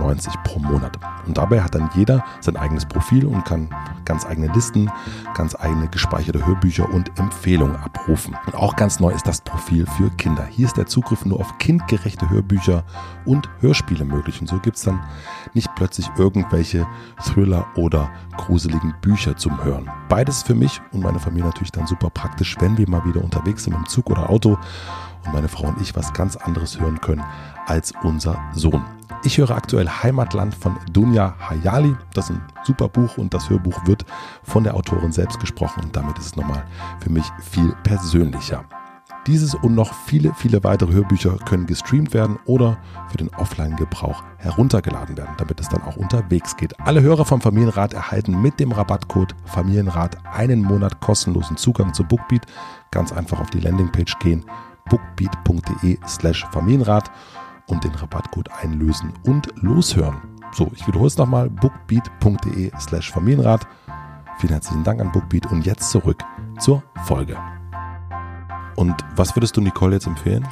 [0.45, 0.99] pro Monat.
[1.27, 3.71] Und dabei hat dann jeder sein eigenes Profil und kann
[4.05, 4.91] ganz eigene Listen,
[5.33, 8.37] ganz eigene gespeicherte Hörbücher und Empfehlungen abrufen.
[8.45, 10.45] Und auch ganz neu ist das Profil für Kinder.
[10.45, 12.85] Hier ist der Zugriff nur auf kindgerechte Hörbücher
[13.25, 14.43] und Hörspiele möglich.
[14.43, 15.01] Und so gibt es dann
[15.55, 16.87] nicht plötzlich irgendwelche
[17.25, 19.91] Thriller oder gruseligen Bücher zum Hören.
[20.11, 23.65] Beides für mich und meine Familie natürlich dann super praktisch, wenn wir mal wieder unterwegs
[23.65, 24.59] sind im Zug oder Auto
[25.33, 27.25] meine Frau und ich was ganz anderes hören können
[27.67, 28.85] als unser Sohn.
[29.25, 31.95] Ich höre aktuell Heimatland von Dunja Hayali.
[32.15, 34.05] Das ist ein super Buch und das Hörbuch wird
[34.45, 36.65] von der Autorin selbst gesprochen und damit ist es nochmal
[37.01, 38.65] für mich viel persönlicher.
[39.27, 42.79] Dieses und noch viele, viele weitere Hörbücher können gestreamt werden oder
[43.11, 46.81] für den Offline-Gebrauch heruntergeladen werden, damit es dann auch unterwegs geht.
[46.81, 52.47] Alle Hörer vom Familienrat erhalten mit dem Rabattcode Familienrat einen Monat kostenlosen Zugang zu Bookbeat.
[52.91, 54.47] Ganz einfach auf die Landingpage gehen
[54.89, 57.11] bookbeat.de slash Familienrat
[57.67, 60.17] und den Rabattcode einlösen und loshören.
[60.53, 63.67] So, ich wiederhole es nochmal, bookbeat.de slash Familienrat.
[64.39, 66.23] Vielen herzlichen Dank an Bookbeat und jetzt zurück
[66.59, 67.37] zur Folge.
[68.77, 70.47] Und was würdest du Nicole jetzt empfehlen?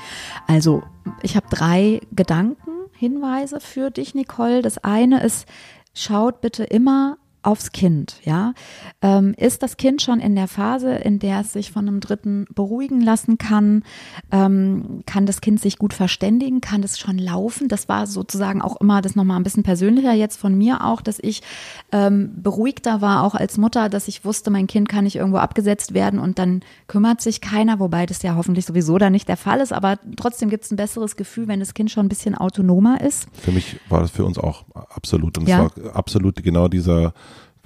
[0.48, 0.82] Also,
[1.22, 4.62] ich habe drei Gedanken, Hinweise für dich, Nicole.
[4.62, 5.46] Das eine ist,
[5.94, 8.54] schaut bitte immer aufs Kind, ja.
[9.00, 12.46] Ähm, ist das Kind schon in der Phase, in der es sich von einem Dritten
[12.52, 13.84] beruhigen lassen kann?
[14.32, 16.60] Ähm, kann das Kind sich gut verständigen?
[16.60, 17.68] Kann es schon laufen?
[17.68, 21.20] Das war sozusagen auch immer das nochmal ein bisschen persönlicher jetzt von mir auch, dass
[21.20, 21.42] ich
[21.92, 25.94] ähm, beruhigter war, auch als Mutter, dass ich wusste, mein Kind kann nicht irgendwo abgesetzt
[25.94, 29.60] werden und dann kümmert sich keiner, wobei das ja hoffentlich sowieso dann nicht der Fall
[29.60, 33.00] ist, aber trotzdem gibt es ein besseres Gefühl, wenn das Kind schon ein bisschen autonomer
[33.00, 33.28] ist.
[33.34, 35.66] Für mich war das für uns auch absolut und ja.
[35.66, 37.14] es war absolut genau dieser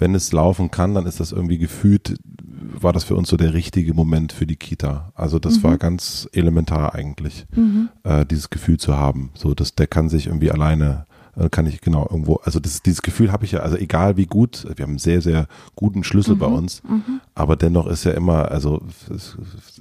[0.01, 3.53] wenn es laufen kann, dann ist das irgendwie gefühlt, war das für uns so der
[3.53, 5.11] richtige Moment für die Kita.
[5.13, 5.63] Also das mhm.
[5.63, 7.89] war ganz elementar eigentlich, mhm.
[8.03, 9.29] äh, dieses Gefühl zu haben.
[9.35, 11.05] So, dass der kann sich irgendwie alleine
[11.37, 14.25] äh, kann ich genau irgendwo, also das, dieses Gefühl habe ich ja, also egal wie
[14.25, 17.21] gut, wir haben einen sehr, sehr guten Schlüssel mhm, bei uns, mhm.
[17.35, 18.81] aber dennoch ist ja immer, also,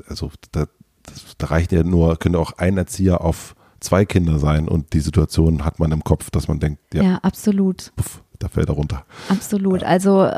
[0.07, 0.67] also da,
[1.39, 5.65] da reicht ja nur, könnte auch ein Erzieher auf zwei Kinder sein und die Situation
[5.65, 7.93] hat man im Kopf, dass man denkt, ja, ja absolut.
[7.97, 9.05] Puff, da fällt er runter.
[9.29, 9.85] Absolut.
[9.85, 10.29] Also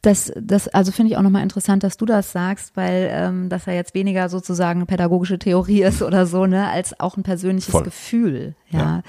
[0.00, 3.66] das, das, also finde ich auch nochmal interessant, dass du das sagst, weil ähm, das
[3.66, 7.72] ja jetzt weniger sozusagen eine pädagogische Theorie ist oder so, ne, als auch ein persönliches
[7.72, 7.82] Voll.
[7.82, 8.54] Gefühl.
[8.70, 8.78] Ja.
[8.78, 9.02] ja.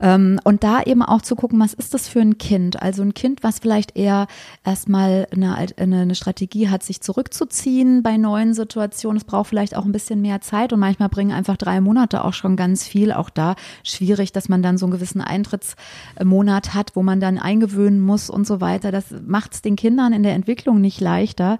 [0.00, 2.82] Ähm, und da eben auch zu gucken, was ist das für ein Kind?
[2.82, 4.26] Also ein Kind, was vielleicht eher
[4.64, 9.16] erstmal eine, eine, eine Strategie hat, sich zurückzuziehen bei neuen Situationen.
[9.16, 12.34] Es braucht vielleicht auch ein bisschen mehr Zeit und manchmal bringen einfach drei Monate auch
[12.34, 13.12] schon ganz viel.
[13.12, 18.00] Auch da schwierig, dass man dann so einen gewissen Eintrittsmonat hat, wo man dann eingewöhnen
[18.00, 18.90] muss und so weiter.
[18.90, 21.58] Das macht es den Kindern in der Entwicklung nicht leichter.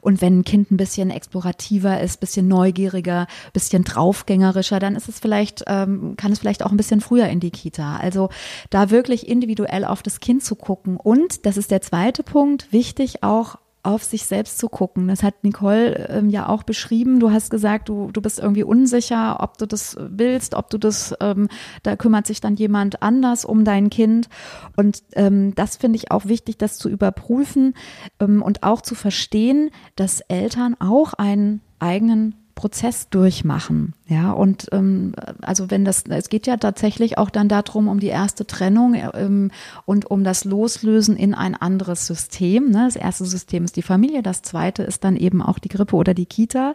[0.00, 5.18] Und wenn ein Kind ein bisschen explorativer ist, bisschen neugieriger, bisschen draufgängerischer, dann ist es
[5.18, 7.96] vielleicht, ähm, kann es vielleicht auch ein bisschen früher in die Kita.
[7.96, 8.30] Also
[8.70, 10.96] da wirklich individuell auf das Kind zu gucken.
[10.96, 15.06] Und, das ist der zweite Punkt, wichtig auch auf sich selbst zu gucken.
[15.06, 17.20] Das hat Nicole ähm, ja auch beschrieben.
[17.20, 21.14] Du hast gesagt, du, du bist irgendwie unsicher, ob du das willst, ob du das,
[21.20, 21.48] ähm,
[21.84, 24.28] da kümmert sich dann jemand anders um dein Kind.
[24.76, 27.74] Und ähm, das finde ich auch wichtig, das zu überprüfen
[28.18, 33.92] ähm, und auch zu verstehen, dass Eltern auch einen eigenen Prozess durchmachen.
[34.08, 38.08] Ja, und ähm, also wenn das, es geht ja tatsächlich auch dann darum, um die
[38.08, 39.52] erste Trennung ähm,
[39.84, 42.70] und um das Loslösen in ein anderes System.
[42.70, 42.86] Ne?
[42.86, 46.14] Das erste System ist die Familie, das zweite ist dann eben auch die Grippe oder
[46.14, 46.74] die Kita.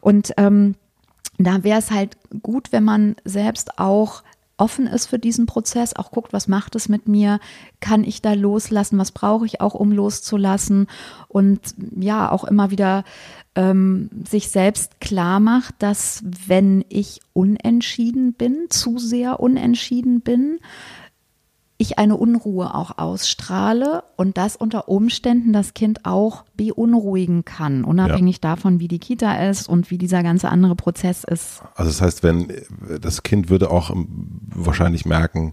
[0.00, 0.74] Und ähm,
[1.38, 4.24] da wäre es halt gut, wenn man selbst auch
[4.56, 7.40] offen ist für diesen Prozess, auch guckt, was macht es mit mir,
[7.80, 10.86] kann ich da loslassen, was brauche ich auch, um loszulassen
[11.28, 11.60] und
[11.96, 13.04] ja, auch immer wieder
[13.54, 20.58] ähm, sich selbst klar macht, dass wenn ich unentschieden bin, zu sehr unentschieden bin,
[21.82, 28.36] ich eine Unruhe auch ausstrahle und das unter Umständen das Kind auch beunruhigen kann, unabhängig
[28.36, 28.54] ja.
[28.54, 31.62] davon, wie die Kita ist und wie dieser ganze andere Prozess ist.
[31.74, 32.52] Also das heißt, wenn
[33.00, 33.94] das Kind würde auch
[34.48, 35.52] wahrscheinlich merken,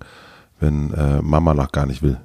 [0.60, 2.20] wenn äh, Mama noch gar nicht will.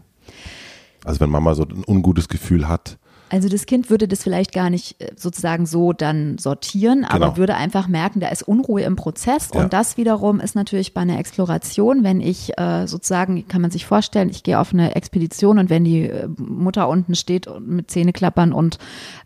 [1.04, 2.98] Also wenn Mama so ein ungutes Gefühl hat,
[3.34, 7.36] also das Kind würde das vielleicht gar nicht äh, sozusagen so dann sortieren, aber genau.
[7.36, 9.50] würde einfach merken, da ist Unruhe im Prozess.
[9.52, 9.60] Ja.
[9.60, 13.86] Und das wiederum ist natürlich bei einer Exploration, wenn ich äh, sozusagen, kann man sich
[13.86, 18.52] vorstellen, ich gehe auf eine Expedition und wenn die äh, Mutter unten steht mit Zähneklappern
[18.52, 18.78] und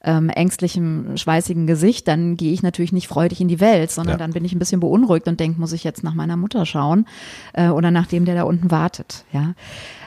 [0.02, 4.18] ähm, ängstlichem, schweißigen Gesicht, dann gehe ich natürlich nicht freudig in die Welt, sondern ja.
[4.18, 7.04] dann bin ich ein bisschen beunruhigt und denke, muss ich jetzt nach meiner Mutter schauen
[7.52, 9.26] äh, oder nach dem, der da unten wartet.
[9.34, 9.52] Ja.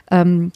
[0.09, 0.51] Ähm,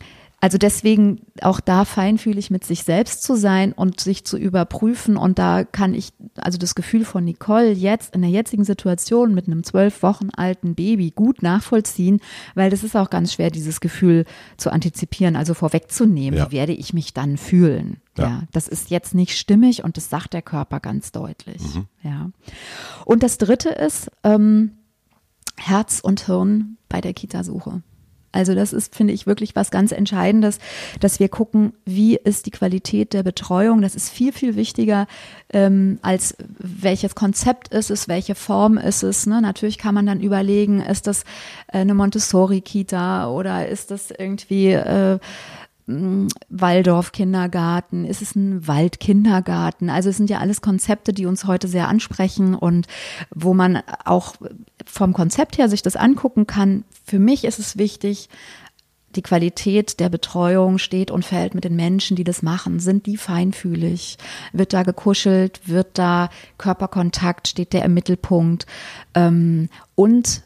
[0.45, 5.17] also deswegen auch da feinfühlig mit sich selbst zu sein und sich zu überprüfen.
[5.17, 9.47] Und da kann ich also das Gefühl von Nicole jetzt in der jetzigen Situation mit
[9.47, 12.19] einem zwölf Wochen alten Baby gut nachvollziehen,
[12.53, 14.25] weil das ist auch ganz schwer, dieses Gefühl
[14.57, 16.37] zu antizipieren, also vorwegzunehmen.
[16.37, 16.45] Ja.
[16.45, 17.97] Wie werde ich mich dann fühlen?
[18.15, 18.23] Ja.
[18.27, 18.43] ja.
[18.51, 21.63] das ist jetzt nicht stimmig und das sagt der Körper ganz deutlich.
[21.73, 21.87] Mhm.
[22.03, 22.29] Ja.
[23.03, 24.73] Und das dritte ist ähm,
[25.57, 27.81] Herz und Hirn bei der Kitasuche.
[28.35, 30.59] Also das ist, finde ich, wirklich was ganz Entscheidendes,
[30.99, 33.81] dass wir gucken, wie ist die Qualität der Betreuung.
[33.81, 35.07] Das ist viel, viel wichtiger,
[35.53, 39.25] ähm, als welches Konzept ist es, welche Form ist es.
[39.25, 39.41] Ne?
[39.41, 41.23] Natürlich kann man dann überlegen, ist das
[41.67, 45.19] äh, eine Montessori-Kita oder ist das irgendwie äh,
[45.87, 49.91] Waldorf-Kindergarten, ist es ein Waldkindergarten?
[49.91, 52.87] Also es sind ja alles Konzepte, die uns heute sehr ansprechen und
[53.29, 54.33] wo man auch
[54.85, 56.85] vom Konzept her sich das angucken kann.
[57.05, 58.29] Für mich ist es wichtig,
[59.15, 62.79] die Qualität der Betreuung steht und fällt mit den Menschen, die das machen.
[62.79, 64.17] Sind die feinfühlig?
[64.53, 65.69] Wird da gekuschelt?
[65.69, 67.47] Wird da Körperkontakt?
[67.47, 68.65] Steht der im Mittelpunkt?
[69.13, 70.41] Ähm, und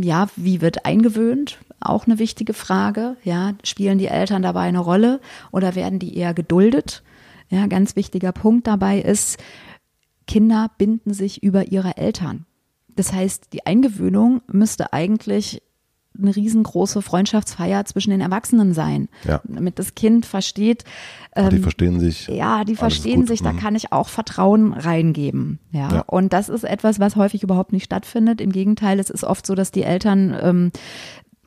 [0.00, 1.58] ja, wie wird eingewöhnt?
[1.80, 3.16] Auch eine wichtige Frage.
[3.24, 7.02] Ja, spielen die Eltern dabei eine Rolle oder werden die eher geduldet?
[7.48, 9.38] Ja, ganz wichtiger Punkt dabei ist,
[10.26, 12.46] Kinder binden sich über ihre Eltern.
[12.88, 15.62] Das heißt, die Eingewöhnung müsste eigentlich
[16.18, 19.08] eine riesengroße Freundschaftsfeier zwischen den Erwachsenen sein.
[19.24, 19.40] Ja.
[19.44, 20.84] Damit das Kind versteht.
[21.34, 22.26] Ähm, die verstehen sich.
[22.28, 23.58] Ja, die verstehen sich, da mhm.
[23.58, 25.60] kann ich auch Vertrauen reingeben.
[25.70, 25.88] Ja.
[25.92, 26.00] ja.
[26.02, 28.40] Und das ist etwas, was häufig überhaupt nicht stattfindet.
[28.40, 30.72] Im Gegenteil, es ist oft so, dass die Eltern ähm,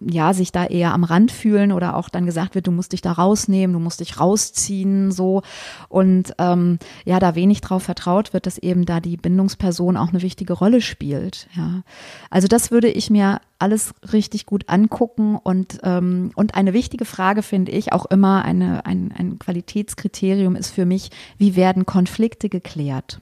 [0.10, 3.02] ja, sich da eher am Rand fühlen oder auch dann gesagt wird, du musst dich
[3.02, 5.42] da rausnehmen, du musst dich rausziehen, so.
[5.90, 10.22] Und ähm, ja, da wenig drauf vertraut wird, dass eben da die Bindungsperson auch eine
[10.22, 11.48] wichtige Rolle spielt.
[11.56, 11.84] Ja.
[12.30, 17.44] Also das würde ich mir alles richtig gut angucken und, ähm, und eine wichtige Frage
[17.44, 23.20] finde ich auch immer, eine, ein, ein Qualitätskriterium ist für mich, wie werden Konflikte geklärt?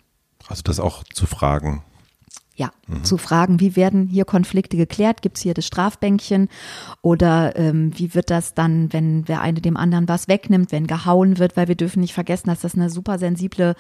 [0.48, 1.84] Also das auch zu fragen.
[2.62, 3.04] Ja, mhm.
[3.04, 5.24] zu fragen, wie werden hier Konflikte geklärt?
[5.24, 6.48] Gibt es hier das Strafbänkchen?
[7.02, 11.40] Oder ähm, wie wird das dann, wenn wer eine dem anderen was wegnimmt, wenn gehauen
[11.40, 11.58] wird?
[11.58, 13.74] Weil wir dürfen nicht vergessen, dass das eine super sensible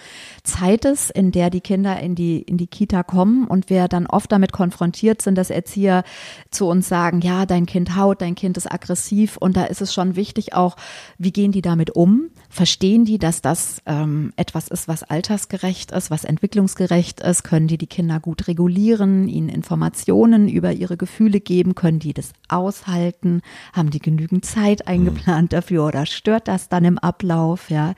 [0.43, 4.07] Zeit ist, in der die Kinder in die, in die Kita kommen und wir dann
[4.07, 6.03] oft damit konfrontiert sind, dass Erzieher
[6.49, 9.93] zu uns sagen, ja, dein Kind haut, dein Kind ist aggressiv und da ist es
[9.93, 10.75] schon wichtig auch,
[11.19, 12.31] wie gehen die damit um?
[12.49, 17.43] Verstehen die, dass das ähm, etwas ist, was altersgerecht ist, was entwicklungsgerecht ist?
[17.43, 21.75] Können die die Kinder gut regulieren, ihnen Informationen über ihre Gefühle geben?
[21.75, 23.41] Können die das aushalten?
[23.73, 27.69] Haben die genügend Zeit eingeplant dafür oder stört das dann im Ablauf?
[27.69, 27.93] Ja,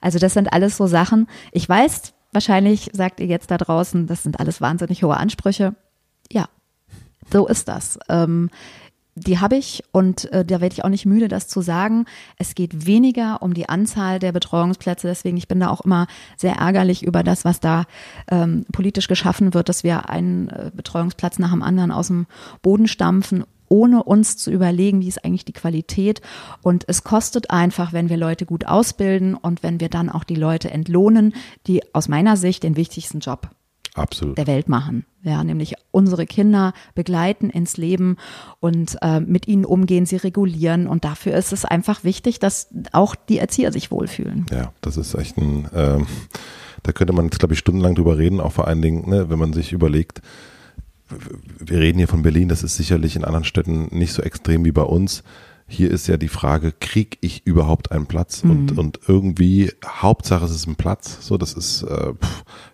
[0.00, 1.26] also das sind alles so Sachen.
[1.52, 5.74] Ich weiß, wahrscheinlich sagt ihr jetzt da draußen, das sind alles wahnsinnig hohe Ansprüche.
[6.30, 6.48] Ja,
[7.32, 7.98] so ist das.
[8.08, 8.50] Ähm,
[9.18, 12.06] die habe ich und äh, da werde ich auch nicht müde, das zu sagen.
[12.36, 15.06] Es geht weniger um die Anzahl der Betreuungsplätze.
[15.06, 16.06] Deswegen, ich bin da auch immer
[16.36, 17.84] sehr ärgerlich über das, was da
[18.30, 22.26] ähm, politisch geschaffen wird, dass wir einen äh, Betreuungsplatz nach dem anderen aus dem
[22.62, 26.22] Boden stampfen ohne uns zu überlegen, wie ist eigentlich die Qualität.
[26.62, 30.36] Und es kostet einfach, wenn wir Leute gut ausbilden und wenn wir dann auch die
[30.36, 31.34] Leute entlohnen,
[31.66, 33.50] die aus meiner Sicht den wichtigsten Job
[34.00, 34.38] Absolut.
[34.38, 35.04] der Welt machen.
[35.22, 38.16] Ja, nämlich unsere Kinder begleiten ins Leben
[38.60, 40.86] und äh, mit ihnen umgehen, sie regulieren.
[40.86, 44.46] Und dafür ist es einfach wichtig, dass auch die Erzieher sich wohlfühlen.
[44.50, 46.06] Ja, das ist echt ein, ähm,
[46.82, 49.38] da könnte man jetzt, glaube ich, stundenlang drüber reden, auch vor allen Dingen, ne, wenn
[49.38, 50.22] man sich überlegt,
[51.58, 54.72] wir reden hier von Berlin, das ist sicherlich in anderen Städten nicht so extrem wie
[54.72, 55.22] bei uns.
[55.70, 58.42] Hier ist ja die Frage, krieg ich überhaupt einen Platz?
[58.42, 58.50] Mhm.
[58.50, 61.18] Und, und irgendwie, Hauptsache es ist ein Platz.
[61.20, 62.14] So, das ist, äh,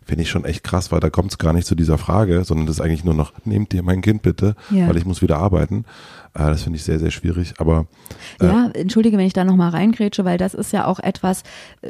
[0.05, 2.67] finde ich schon echt krass, weil da kommt es gar nicht zu dieser Frage, sondern
[2.67, 4.89] das ist eigentlich nur noch, nehmt dir mein Kind bitte, ja.
[4.89, 5.87] weil ich muss wieder arbeiten.
[6.35, 7.55] Äh, das finde ich sehr, sehr schwierig.
[7.59, 7.87] Aber
[8.41, 11.43] äh, ja, entschuldige, wenn ich da nochmal reingrätsche, weil das ist ja auch etwas,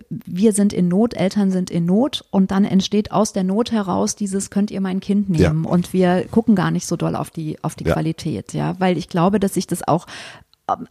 [0.09, 4.17] wir sind in Not, Eltern sind in Not und dann entsteht aus der Not heraus
[4.17, 5.65] dieses, könnt ihr mein Kind nehmen?
[5.65, 5.71] Ja.
[5.71, 7.93] Und wir gucken gar nicht so doll auf die, auf die ja.
[7.93, 10.07] Qualität, ja, weil ich glaube, dass sich das auch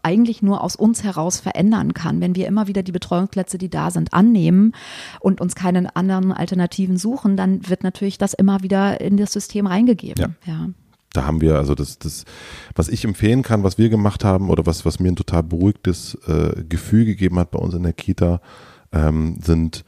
[0.03, 3.89] eigentlich nur aus uns heraus verändern kann, wenn wir immer wieder die Betreuungsplätze, die da
[3.89, 4.73] sind, annehmen
[5.19, 9.65] und uns keine anderen Alternativen suchen, dann wird natürlich das immer wieder in das System
[9.65, 10.35] reingegeben.
[10.45, 10.53] Ja.
[10.53, 10.69] ja.
[11.13, 12.25] Da haben wir also das, das,
[12.75, 16.15] was ich empfehlen kann, was wir gemacht haben oder was, was mir ein total beruhigtes
[16.27, 18.41] äh, Gefühl gegeben hat bei uns in der Kita,
[18.91, 19.85] ähm, sind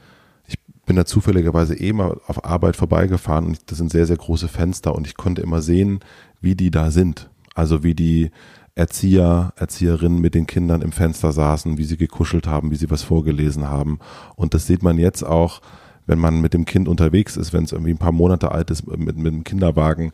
[0.47, 4.47] ich bin da zufälligerweise eh mal auf Arbeit vorbeigefahren und das sind sehr, sehr große
[4.47, 5.99] Fenster und ich konnte immer sehen,
[6.41, 7.29] wie die da sind.
[7.55, 8.29] Also wie die
[8.75, 13.03] Erzieher, Erzieherinnen mit den Kindern im Fenster saßen, wie sie gekuschelt haben, wie sie was
[13.03, 13.99] vorgelesen haben.
[14.35, 15.61] Und das sieht man jetzt auch,
[16.05, 18.85] wenn man mit dem Kind unterwegs ist, wenn es irgendwie ein paar Monate alt ist,
[18.85, 20.11] mit, mit dem Kinderwagen,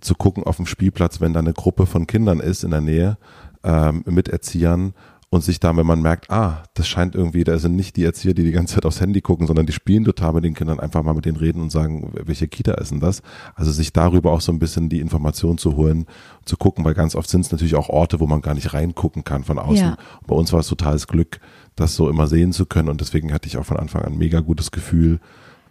[0.00, 3.18] zu gucken auf dem Spielplatz, wenn da eine Gruppe von Kindern ist in der Nähe,
[3.62, 4.94] ähm, mit Erziehern
[5.32, 8.34] und sich da, wenn man merkt, ah, das scheint irgendwie, da sind nicht die Erzieher,
[8.34, 11.04] die die ganze Zeit aufs Handy gucken, sondern die spielen total mit den Kindern, einfach
[11.04, 13.22] mal mit denen reden und sagen, welche Kita ist denn das?
[13.54, 16.06] Also sich darüber auch so ein bisschen die Information zu holen,
[16.44, 19.22] zu gucken, weil ganz oft sind es natürlich auch Orte, wo man gar nicht reingucken
[19.22, 19.76] kann von außen.
[19.76, 19.96] Ja.
[20.26, 21.38] Bei uns war es totales Glück,
[21.76, 24.18] das so immer sehen zu können und deswegen hatte ich auch von Anfang an ein
[24.18, 25.20] mega gutes Gefühl,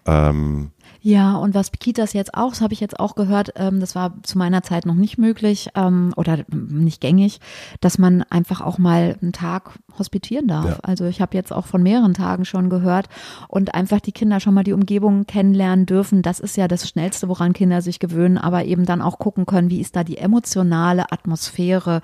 [0.05, 0.72] ähm,
[1.02, 4.22] ja, und was Kitas jetzt auch, das habe ich jetzt auch gehört, ähm, das war
[4.24, 7.39] zu meiner Zeit noch nicht möglich ähm, oder nicht gängig,
[7.80, 10.66] dass man einfach auch mal einen Tag hospitieren darf.
[10.66, 10.78] Ja.
[10.82, 13.08] Also ich habe jetzt auch von mehreren Tagen schon gehört
[13.47, 16.22] und einfach die Kinder schon mal die Umgebung kennenlernen dürfen.
[16.22, 19.70] Das ist ja das Schnellste, woran Kinder sich gewöhnen, aber eben dann auch gucken können,
[19.70, 22.02] wie ist da die emotionale Atmosphäre,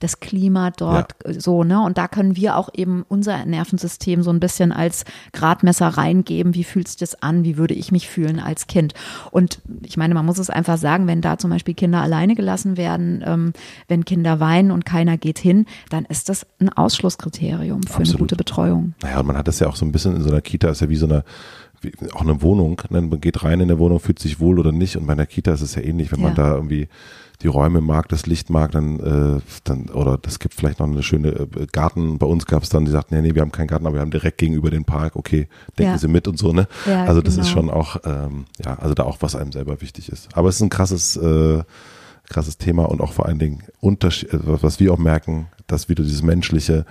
[0.00, 1.40] das Klima dort ja.
[1.40, 1.80] so, ne?
[1.80, 6.54] Und da können wir auch eben unser Nervensystem so ein bisschen als Gradmesser reingeben.
[6.54, 7.44] Wie fühlt sich das an?
[7.44, 8.94] Wie würde ich mich fühlen als Kind?
[9.30, 12.76] Und ich meine, man muss es einfach sagen, wenn da zum Beispiel Kinder alleine gelassen
[12.76, 13.52] werden, ähm,
[13.88, 17.37] wenn Kinder weinen und keiner geht hin, dann ist das ein Ausschlusskriterium.
[17.38, 18.10] Kriterium für Absolut.
[18.10, 18.94] eine gute Betreuung.
[19.02, 20.80] Naja, und man hat das ja auch so ein bisschen in so einer Kita, ist
[20.80, 21.24] ja wie so eine,
[21.80, 22.80] wie, auch eine Wohnung.
[22.90, 23.00] Ne?
[23.02, 24.96] Man geht rein in der Wohnung, fühlt sich wohl oder nicht.
[24.96, 26.26] Und bei einer Kita ist es ja ähnlich, wenn ja.
[26.26, 26.88] man da irgendwie
[27.42, 31.04] die Räume mag, das Licht mag, dann, äh, dann oder das gibt vielleicht noch eine
[31.04, 32.18] schöne äh, Garten.
[32.18, 34.00] Bei uns gab es dann, die sagten, ja, nee, wir haben keinen Garten, aber wir
[34.00, 35.46] haben direkt gegenüber den Park, okay,
[35.78, 35.98] denken ja.
[35.98, 36.66] Sie mit und so, ne?
[36.84, 37.46] Ja, also das genau.
[37.46, 40.28] ist schon auch, ähm, ja, also da auch was einem selber wichtig ist.
[40.34, 41.62] Aber es ist ein krasses, äh,
[42.28, 46.02] krasses Thema und auch vor allen Dingen Unterschied, äh, was wir auch merken, dass wieder
[46.02, 46.86] dieses menschliche,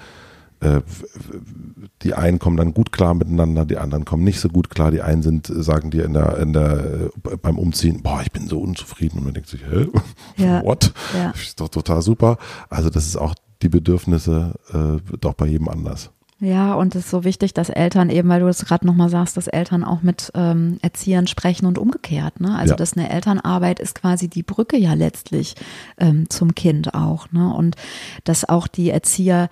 [2.02, 4.92] die einen kommen dann gut klar miteinander, die anderen kommen nicht so gut klar.
[4.92, 8.60] Die einen sind, sagen dir in der, in der, beim Umziehen, boah, ich bin so
[8.60, 9.88] unzufrieden und man denkt sich, hä?
[10.38, 10.64] Ja.
[10.64, 10.94] What?
[11.16, 11.32] Ja.
[11.32, 12.38] Ist doch total super.
[12.70, 16.12] Also das ist auch die Bedürfnisse äh, doch bei jedem anders.
[16.40, 19.38] Ja, und es ist so wichtig, dass Eltern eben, weil du es gerade nochmal sagst,
[19.38, 22.40] dass Eltern auch mit ähm, Erziehern sprechen und umgekehrt.
[22.40, 22.56] Ne?
[22.56, 22.78] Also ja.
[22.78, 25.56] dass eine Elternarbeit ist quasi die Brücke ja letztlich
[25.98, 27.32] ähm, zum Kind auch.
[27.32, 27.52] Ne?
[27.52, 27.76] Und
[28.24, 29.50] dass auch die Erzieher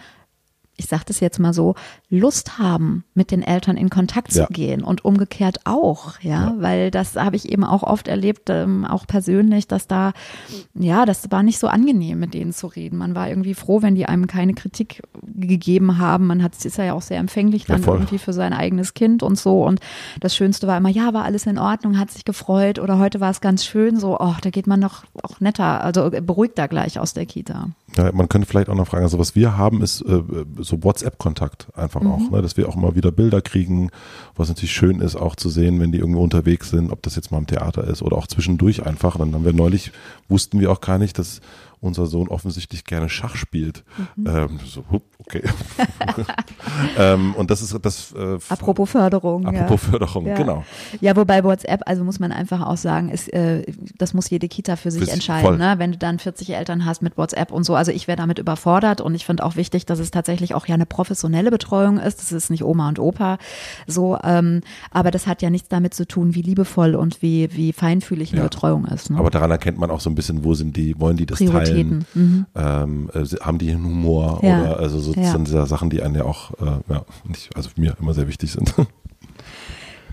[0.78, 1.76] ich sage das jetzt mal so,
[2.10, 4.48] Lust haben, mit den Eltern in Kontakt zu ja.
[4.50, 6.56] gehen und umgekehrt auch, ja, ja.
[6.58, 10.14] weil das habe ich eben auch oft erlebt, ähm, auch persönlich, dass da,
[10.74, 12.98] ja, das war nicht so angenehm, mit denen zu reden.
[12.98, 16.28] Man war irgendwie froh, wenn die einem keine Kritik gegeben haben.
[16.28, 19.38] Man hat, ist ja auch sehr empfänglich dann ja, irgendwie für sein eigenes Kind und
[19.38, 19.64] so.
[19.64, 19.80] Und
[20.20, 23.32] das Schönste war immer, ja, war alles in Ordnung, hat sich gefreut oder heute war
[23.32, 27.14] es ganz schön, so, oh, da geht man noch auch netter, also beruhigter gleich aus
[27.14, 27.70] der Kita.
[27.98, 30.22] Ja, man könnte vielleicht auch noch fragen, also was wir haben, ist äh,
[30.60, 32.12] so WhatsApp-Kontakt einfach mhm.
[32.12, 32.42] auch, ne?
[32.42, 33.90] dass wir auch mal wieder Bilder kriegen,
[34.36, 37.32] was natürlich schön ist, auch zu sehen, wenn die irgendwo unterwegs sind, ob das jetzt
[37.32, 39.18] mal im Theater ist oder auch zwischendurch einfach.
[39.18, 39.92] Dann haben wir neulich,
[40.28, 41.42] wussten wir auch gar nicht, dass
[41.80, 43.84] unser Sohn offensichtlich gerne Schach spielt.
[44.16, 44.28] Mhm.
[44.28, 44.84] Ähm, so,
[45.20, 45.44] okay.
[46.98, 48.14] ähm, und das ist das.
[48.14, 49.46] Äh, apropos Förderung.
[49.46, 49.90] Apropos ja.
[49.90, 50.36] Förderung, ja.
[50.36, 50.64] genau.
[51.02, 53.64] Ja, wobei WhatsApp, also muss man einfach auch sagen, ist, äh,
[53.98, 55.58] das muss jede Kita für sich für entscheiden.
[55.58, 55.76] Ne?
[55.78, 59.02] Wenn du dann 40 Eltern hast mit WhatsApp und so, also ich wäre damit überfordert
[59.02, 62.20] und ich finde auch wichtig, dass es tatsächlich auch ja eine professionelle Betreuung ist.
[62.20, 63.38] Das ist nicht Oma und Opa
[63.88, 64.62] so, ähm,
[64.92, 68.42] aber das hat ja nichts damit zu tun, wie liebevoll und wie, wie feinfühlig eine
[68.42, 68.44] ja.
[68.46, 69.10] Betreuung ist.
[69.10, 69.18] Ne?
[69.18, 72.06] Aber daran erkennt man auch so ein bisschen, wo sind die, wollen die das teilen?
[72.14, 72.46] Mhm.
[72.56, 74.62] Ähm, äh, haben die einen Humor ja.
[74.62, 75.32] oder also so ja.
[75.32, 78.28] sind diese Sachen, die einen ja auch, äh, ja, nicht, also für mir immer sehr
[78.28, 78.74] wichtig sind.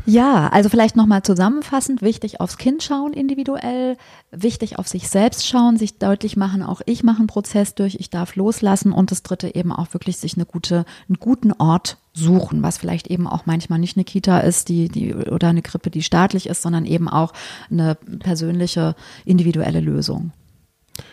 [0.04, 3.96] Ja, also vielleicht nochmal zusammenfassend, wichtig aufs Kind schauen individuell,
[4.32, 8.10] wichtig auf sich selbst schauen, sich deutlich machen, auch ich mache einen Prozess durch, ich
[8.10, 12.64] darf loslassen und das dritte eben auch wirklich sich eine gute, einen guten Ort suchen,
[12.64, 16.02] was vielleicht eben auch manchmal nicht eine Kita ist, die, die oder eine Krippe, die
[16.02, 17.32] staatlich ist, sondern eben auch
[17.70, 20.32] eine persönliche, individuelle Lösung.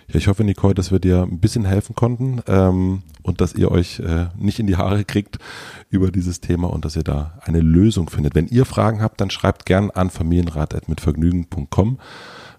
[0.10, 3.72] Ja, ich hoffe, Nicole, dass wir dir ein bisschen helfen konnten ähm, und dass ihr
[3.72, 5.38] euch äh, nicht in die Haare kriegt
[5.90, 8.34] über dieses Thema und dass ihr da eine Lösung findet.
[8.34, 12.00] Wenn ihr Fragen habt, dann schreibt gern an familienrat.mitvergnügen.com.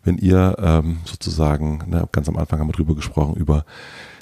[0.03, 3.65] Wenn ihr ähm, sozusagen, ne, ganz am Anfang haben wir drüber gesprochen, über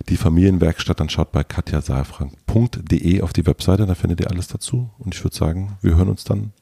[0.08, 4.90] die Familienwerkstatt, dann schaut bei katjasaalfrank.de auf die Webseite, da findet ihr alles dazu.
[4.98, 6.52] Und ich würde sagen, wir hören uns dann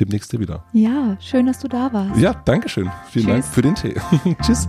[0.00, 0.64] demnächst wieder.
[0.72, 2.20] Ja, schön, dass du da warst.
[2.20, 2.90] Ja, danke schön.
[3.10, 3.34] Vielen Tschüss.
[3.34, 3.94] Dank für den Tee.
[4.42, 4.68] Tschüss.